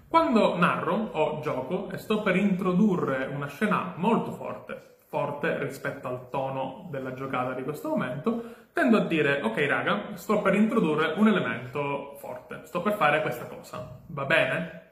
quando 0.07 0.57
narro 0.57 1.09
o 1.11 1.41
gioco 1.41 1.91
e 1.91 1.99
sto 1.99 2.23
per 2.23 2.37
introdurre 2.37 3.27
una 3.27 3.49
scena 3.49 3.95
molto 3.97 4.31
forte, 4.31 4.99
forte 5.09 5.59
rispetto 5.59 6.07
al 6.07 6.29
tono 6.31 6.87
della 6.89 7.15
giocata 7.15 7.55
di 7.55 7.65
questo 7.65 7.89
momento, 7.89 8.45
tendo 8.73 8.99
a 8.99 9.07
dire, 9.07 9.43
ok 9.43 9.67
raga, 9.67 10.03
sto 10.15 10.41
per 10.41 10.55
introdurre 10.55 11.15
un 11.17 11.27
elemento 11.27 12.15
forte, 12.19 12.61
sto 12.63 12.81
per 12.81 12.93
fare 12.93 13.23
questa 13.23 13.47
cosa, 13.47 13.99
va 14.07 14.25
bene? 14.25 14.87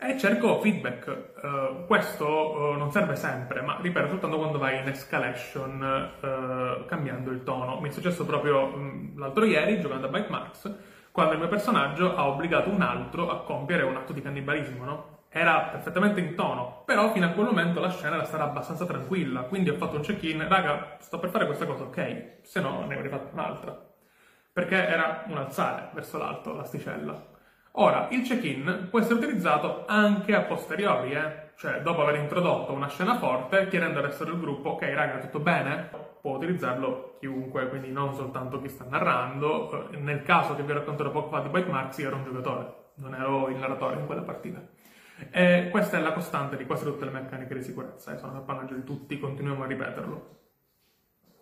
E 0.00 0.16
cerco 0.18 0.60
feedback. 0.60 1.32
Uh, 1.42 1.86
questo 1.86 2.26
uh, 2.26 2.72
non 2.76 2.90
serve 2.90 3.16
sempre, 3.16 3.60
ma 3.60 3.78
ripeto, 3.80 4.08
soltanto 4.08 4.38
quando 4.38 4.58
vai 4.58 4.78
in 4.78 4.88
escalation 4.88 6.10
uh, 6.20 6.86
cambiando 6.86 7.30
il 7.30 7.42
tono. 7.42 7.78
Mi 7.80 7.88
è 7.88 7.92
successo 7.92 8.24
proprio 8.24 8.64
um, 8.64 9.18
l'altro 9.18 9.44
ieri 9.44 9.78
giocando 9.78 10.06
a 10.06 10.10
Bite 10.10 10.30
Marks, 10.30 10.74
quando 11.12 11.34
il 11.34 11.38
mio 11.38 11.48
personaggio 11.48 12.16
ha 12.16 12.26
obbligato 12.26 12.70
un 12.70 12.80
altro 12.80 13.30
a 13.30 13.42
compiere 13.42 13.82
un 13.82 13.96
atto 13.96 14.14
di 14.14 14.22
cannibalismo, 14.22 14.84
no? 14.84 15.18
Era 15.28 15.60
perfettamente 15.70 16.18
in 16.18 16.34
tono, 16.34 16.82
però 16.84 17.12
fino 17.12 17.26
a 17.26 17.30
quel 17.30 17.46
momento 17.46 17.78
la 17.78 17.90
scena 17.90 18.16
era 18.16 18.24
stata 18.24 18.44
abbastanza 18.44 18.84
tranquilla, 18.84 19.42
quindi 19.42 19.70
ho 19.70 19.76
fatto 19.76 19.96
un 19.96 20.02
check-in, 20.02 20.48
raga, 20.48 20.96
sto 20.98 21.20
per 21.20 21.30
fare 21.30 21.46
questa 21.46 21.66
cosa, 21.66 21.84
ok, 21.84 22.38
se 22.42 22.60
no 22.60 22.84
ne 22.86 22.94
avrei 22.94 23.10
fatto 23.10 23.34
un'altra. 23.34 23.78
Perché 24.52 24.88
era 24.88 25.24
un 25.28 25.36
alzare 25.36 25.90
verso 25.92 26.18
l'alto 26.18 26.52
l'asticella. 26.54 27.29
Ora, 27.74 28.08
il 28.10 28.22
check-in 28.22 28.88
può 28.90 28.98
essere 28.98 29.14
utilizzato 29.14 29.84
anche 29.86 30.34
a 30.34 30.42
posteriori, 30.42 31.12
eh? 31.12 31.50
cioè 31.54 31.80
dopo 31.82 32.02
aver 32.02 32.16
introdotto 32.16 32.72
una 32.72 32.88
scena 32.88 33.16
forte, 33.16 33.68
chiedendo 33.68 33.98
al 33.98 34.06
resto 34.06 34.24
del 34.24 34.40
gruppo, 34.40 34.70
ok 34.70 34.82
raga, 34.92 35.18
tutto 35.18 35.38
bene? 35.38 35.88
Può 36.20 36.36
utilizzarlo 36.36 37.16
chiunque, 37.20 37.68
quindi 37.68 37.92
non 37.92 38.14
soltanto 38.14 38.60
chi 38.60 38.68
sta 38.68 38.84
narrando. 38.88 39.90
Eh, 39.92 39.98
nel 39.98 40.22
caso 40.22 40.56
che 40.56 40.62
vi 40.62 40.72
ho 40.72 40.74
raccontato 40.74 41.10
poco 41.10 41.28
fa 41.28 41.40
di 41.40 41.48
Bite 41.48 41.70
Marks, 41.70 41.98
io 41.98 42.08
ero 42.08 42.16
un 42.16 42.24
giocatore, 42.24 42.74
non 42.94 43.14
ero 43.14 43.48
il 43.48 43.56
narratore 43.56 44.00
in 44.00 44.06
quella 44.06 44.22
partita. 44.22 44.60
E 45.30 45.68
questa 45.70 45.98
è 45.98 46.00
la 46.00 46.12
costante 46.12 46.56
di 46.56 46.66
quasi 46.66 46.84
tutte 46.84 47.04
le 47.04 47.12
meccaniche 47.12 47.54
di 47.54 47.62
sicurezza, 47.62 48.10
e 48.10 48.14
eh? 48.14 48.18
sono 48.18 48.38
appannaggio 48.38 48.74
di 48.74 48.82
tutti, 48.82 49.18
continuiamo 49.18 49.62
a 49.62 49.66
ripeterlo. 49.66 50.38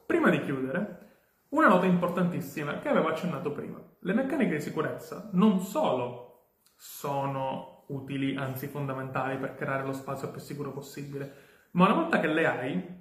Prima 0.05 0.29
di 0.29 0.41
chiudere, 0.43 1.18
una 1.51 1.69
nota 1.69 1.87
importantissima 1.87 2.79
che 2.79 2.89
avevo 2.89 3.09
accennato 3.09 3.53
prima. 3.53 3.81
Le 4.01 4.13
meccaniche 4.13 4.57
di 4.57 4.61
sicurezza 4.61 5.31
non 5.33 5.61
solo 5.61 6.51
sono 6.77 7.85
utili, 7.89 8.37
anzi 8.37 8.67
fondamentali 8.67 9.39
per 9.39 9.55
creare 9.55 9.85
lo 9.85 9.93
spazio 9.93 10.31
più 10.31 10.41
sicuro 10.41 10.73
possibile, 10.73 11.35
ma 11.73 11.87
una 11.87 11.95
volta 11.95 12.21
che 12.21 12.27
le 12.27 12.47
hai, 12.47 12.97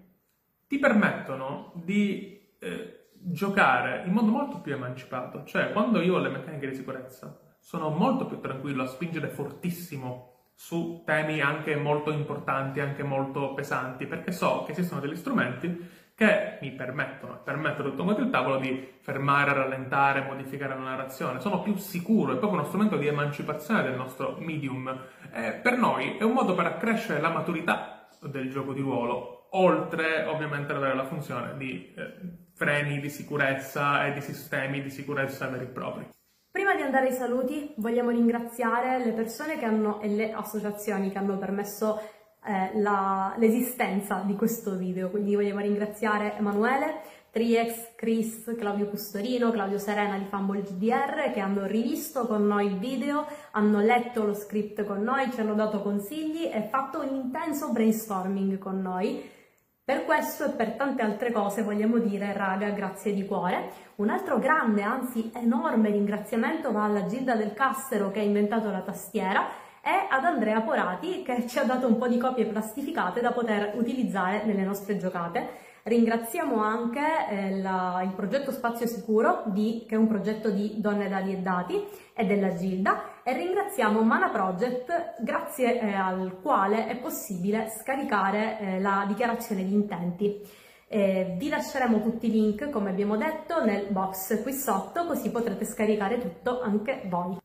ti 0.67 0.79
permettono 0.79 1.73
di 1.75 2.55
eh, 2.60 3.10
giocare 3.12 4.03
in 4.05 4.13
modo 4.13 4.31
molto 4.31 4.62
più 4.62 4.73
emancipato. 4.73 5.43
Cioè, 5.43 5.71
quando 5.71 6.01
io 6.01 6.15
ho 6.15 6.19
le 6.19 6.29
meccaniche 6.29 6.69
di 6.69 6.75
sicurezza, 6.75 7.39
sono 7.60 7.89
molto 7.89 8.25
più 8.25 8.39
tranquillo 8.39 8.83
a 8.83 8.88
spingere 8.88 9.27
fortissimo 9.27 10.36
su 10.53 11.03
temi 11.05 11.39
anche 11.39 11.75
molto 11.75 12.12
importanti, 12.12 12.79
anche 12.79 13.03
molto 13.03 13.53
pesanti, 13.53 14.07
perché 14.07 14.31
so 14.31 14.63
che 14.63 14.71
esistono 14.71 15.01
degli 15.01 15.15
strumenti 15.15 15.96
che 16.17 16.58
mi 16.62 16.71
permettono 16.71 17.41
permettono 17.43 17.93
tutto 17.93 18.19
il 18.19 18.32
tavolo 18.32 18.58
di 18.58 18.95
fermare, 19.01 19.53
rallentare, 19.53 20.21
modificare 20.21 20.73
la 20.73 20.82
narrazione. 20.82 21.39
Sono 21.39 21.62
più 21.62 21.75
sicuro, 21.75 22.34
è 22.34 22.38
proprio 22.38 22.60
uno 22.60 22.67
strumento 22.67 22.97
di 22.97 23.06
emancipazione 23.06 23.84
del 23.84 23.93
nostro 23.93 24.36
medium. 24.39 24.89
Eh, 25.32 25.60
per 25.62 25.77
noi 25.77 26.17
è 26.17 26.23
un 26.23 26.34
modo 26.34 26.56
per 26.56 26.65
accrescere 26.65 27.21
la 27.21 27.30
maturità 27.30 28.10
del 28.23 28.49
gioco 28.49 28.73
di 28.73 28.82
ruolo, 28.82 29.49
oltre 29.51 30.25
ovviamente 30.25 30.71
ad 30.71 30.80
avere 30.80 30.95
la 30.95 31.06
funzione 31.06 31.56
di 31.56 31.93
eh, 31.95 32.13
freni 32.56 32.99
di 32.99 33.12
sicurezza 33.12 34.08
e 34.08 34.13
di 34.13 34.21
sistemi 34.21 34.82
di 34.82 34.89
sicurezza 34.89 35.47
veri 35.49 35.65
e 35.65 35.67
propri. 35.67 36.10
Prima 36.49 36.73
di 36.73 36.82
andare 36.82 37.10
ai 37.10 37.13
saluti 37.13 37.75
vogliamo 37.77 38.10
ringraziare 38.10 39.06
le 39.06 39.12
persone 39.12 39.60
che 39.60 39.65
hanno, 39.65 40.01
e 40.01 40.08
le 40.08 40.32
associazioni 40.32 41.12
che 41.12 41.19
hanno 41.19 41.38
permesso 41.38 42.01
eh, 42.47 42.79
la, 42.79 43.36
l'esistenza 43.38 44.23
di 44.25 44.36
questo 44.36 44.75
video, 44.75 45.10
quindi 45.10 45.36
vogliamo 45.36 45.60
ringraziare 45.60 46.38
Emanuele, 46.38 47.01
Triex, 47.29 47.93
Chris, 47.95 48.55
Claudio 48.57 48.88
Custorino, 48.88 49.51
Claudio 49.51 49.77
Serena 49.77 50.17
di 50.17 50.25
Fumble 50.25 50.62
GDR 50.62 51.31
che 51.33 51.41
hanno 51.41 51.65
rivisto 51.65 52.25
con 52.25 52.47
noi 52.47 52.67
il 52.67 52.77
video, 52.79 53.27
hanno 53.51 53.79
letto 53.81 54.23
lo 54.23 54.33
script 54.33 54.86
con 54.86 55.03
noi, 55.03 55.29
ci 55.31 55.41
hanno 55.41 55.53
dato 55.53 55.81
consigli 55.81 56.49
e 56.51 56.67
fatto 56.71 57.01
un 57.01 57.13
intenso 57.13 57.71
brainstorming 57.71 58.57
con 58.57 58.81
noi. 58.81 59.36
Per 59.83 60.03
questo 60.05 60.45
e 60.45 60.49
per 60.49 60.71
tante 60.71 61.01
altre 61.01 61.31
cose 61.31 61.63
vogliamo 61.63 61.97
dire 61.97 62.33
raga 62.33 62.69
grazie 62.69 63.13
di 63.13 63.25
cuore. 63.25 63.71
Un 63.95 64.10
altro 64.10 64.39
grande, 64.39 64.81
anzi 64.81 65.31
enorme 65.36 65.91
ringraziamento 65.91 66.71
va 66.71 66.86
alla 66.86 67.05
Gilda 67.05 67.36
del 67.36 67.53
Cassero 67.53 68.10
che 68.10 68.19
ha 68.19 68.23
inventato 68.23 68.71
la 68.71 68.81
tastiera 68.81 69.65
e 69.88 70.06
ad 70.10 70.26
Andrea 70.26 70.60
Porati 70.60 71.23
che 71.23 71.47
ci 71.47 71.60
ha 71.60 71.63
dato 71.63 71.88
un 71.88 71.97
po' 71.97 72.10
di 72.10 72.17
copie 72.17 72.43
plastificate 72.43 73.21
da 73.21 73.32
poter 73.32 73.71
utilizzare 73.78 74.43
nelle 74.43 74.63
nostre 74.63 74.97
giocate. 74.97 75.47
Ringraziamo 75.84 76.62
anche 76.62 77.00
eh, 77.30 77.62
la, 77.62 78.02
il 78.04 78.12
progetto 78.12 78.52
Spazio 78.52 78.86
Sicuro, 78.86 79.43
di, 79.45 79.86
che 79.88 79.95
è 79.95 79.97
un 79.97 80.08
progetto 80.08 80.50
di 80.50 80.82
Donne 80.82 81.08
Dati 81.08 81.32
e 81.32 81.38
Dati 81.38 81.86
e 82.13 82.26
della 82.26 82.54
Gilda, 82.54 83.23
e 83.23 83.32
ringraziamo 83.32 84.02
Mana 84.02 84.28
Project, 84.28 85.21
grazie 85.21 85.80
eh, 85.80 85.93
al 85.93 86.39
quale 86.41 86.88
è 86.88 86.97
possibile 86.97 87.69
scaricare 87.69 88.60
eh, 88.60 88.80
la 88.82 89.06
dichiarazione 89.08 89.63
di 89.63 89.71
intenti. 89.71 90.41
Eh, 90.89 91.36
vi 91.38 91.47
lasceremo 91.47 92.02
tutti 92.02 92.28
i 92.28 92.32
link, 92.32 92.69
come 92.69 92.89
abbiamo 92.89 93.15
detto, 93.15 93.63
nel 93.63 93.88
box 93.89 94.43
qui 94.43 94.52
sotto, 94.52 95.06
così 95.06 95.32
potrete 95.32 95.63
scaricare 95.63 96.17
tutto 96.17 96.60
anche 96.60 97.04
voi. 97.06 97.38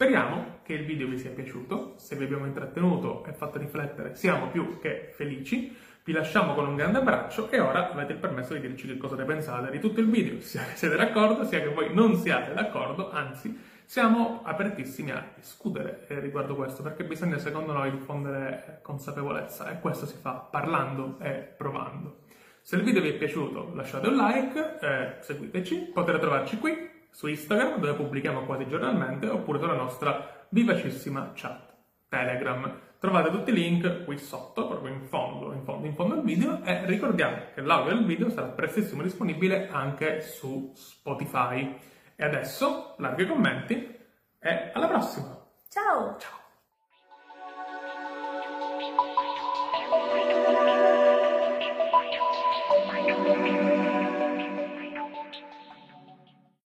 Speriamo 0.00 0.60
che 0.62 0.74
il 0.74 0.84
video 0.84 1.08
vi 1.08 1.18
sia 1.18 1.30
piaciuto, 1.30 1.94
se 1.96 2.14
vi 2.14 2.22
abbiamo 2.22 2.46
intrattenuto 2.46 3.24
e 3.24 3.32
fatto 3.32 3.58
riflettere 3.58 4.14
siamo 4.14 4.46
più 4.46 4.78
che 4.78 5.10
felici. 5.12 5.76
Vi 6.04 6.12
lasciamo 6.12 6.54
con 6.54 6.68
un 6.68 6.76
grande 6.76 6.98
abbraccio 6.98 7.50
e 7.50 7.58
ora 7.58 7.90
avete 7.90 8.12
il 8.12 8.20
permesso 8.20 8.54
di 8.54 8.60
dirci 8.60 8.86
che 8.86 8.96
cosa 8.96 9.16
ne 9.16 9.24
pensate 9.24 9.72
di 9.72 9.80
tutto 9.80 9.98
il 9.98 10.08
video, 10.08 10.38
sia 10.38 10.62
che 10.62 10.76
siete 10.76 10.94
d'accordo 10.94 11.44
sia 11.44 11.60
che 11.60 11.70
voi 11.70 11.92
non 11.92 12.14
siate 12.14 12.54
d'accordo, 12.54 13.10
anzi 13.10 13.58
siamo 13.84 14.42
apertissimi 14.44 15.10
a 15.10 15.32
discutere 15.34 16.06
eh, 16.06 16.20
riguardo 16.20 16.54
questo 16.54 16.84
perché 16.84 17.02
bisogna 17.02 17.38
secondo 17.38 17.72
noi 17.72 17.90
diffondere 17.90 18.78
consapevolezza 18.82 19.68
e 19.68 19.80
questo 19.80 20.06
si 20.06 20.16
fa 20.16 20.34
parlando 20.34 21.18
e 21.20 21.30
provando. 21.56 22.18
Se 22.62 22.76
il 22.76 22.84
video 22.84 23.02
vi 23.02 23.08
è 23.08 23.14
piaciuto 23.14 23.72
lasciate 23.74 24.06
un 24.06 24.14
like, 24.14 24.78
eh, 24.80 25.16
seguiteci, 25.22 25.90
potete 25.92 26.20
trovarci 26.20 26.56
qui 26.58 26.87
su 27.18 27.26
Instagram 27.26 27.80
dove 27.80 27.94
pubblichiamo 27.94 28.44
quasi 28.44 28.68
giornalmente 28.68 29.28
oppure 29.28 29.58
sulla 29.58 29.74
nostra 29.74 30.46
vivacissima 30.50 31.32
chat 31.34 31.74
Telegram. 32.08 32.72
Trovate 33.00 33.30
tutti 33.30 33.50
i 33.50 33.54
link 33.54 34.04
qui 34.04 34.16
sotto, 34.18 34.68
proprio 34.68 34.94
in 34.94 35.02
fondo, 35.02 35.52
in 35.52 35.64
fondo, 35.64 35.88
in 35.88 35.94
fondo 35.94 36.14
al 36.14 36.22
video 36.22 36.62
e 36.62 36.86
ricordiamo 36.86 37.38
che 37.52 37.60
l'audio 37.60 37.96
del 37.96 38.04
video 38.04 38.30
sarà 38.30 38.46
prestissimo 38.46 39.02
disponibile 39.02 39.68
anche 39.68 40.20
su 40.20 40.70
Spotify. 40.76 41.76
E 42.14 42.24
adesso, 42.24 42.94
larghi 42.98 43.26
commenti 43.26 43.98
e 44.38 44.70
alla 44.72 44.86
prossima! 44.86 45.44
Ciao! 45.68 46.16
Ciao! 46.20 46.37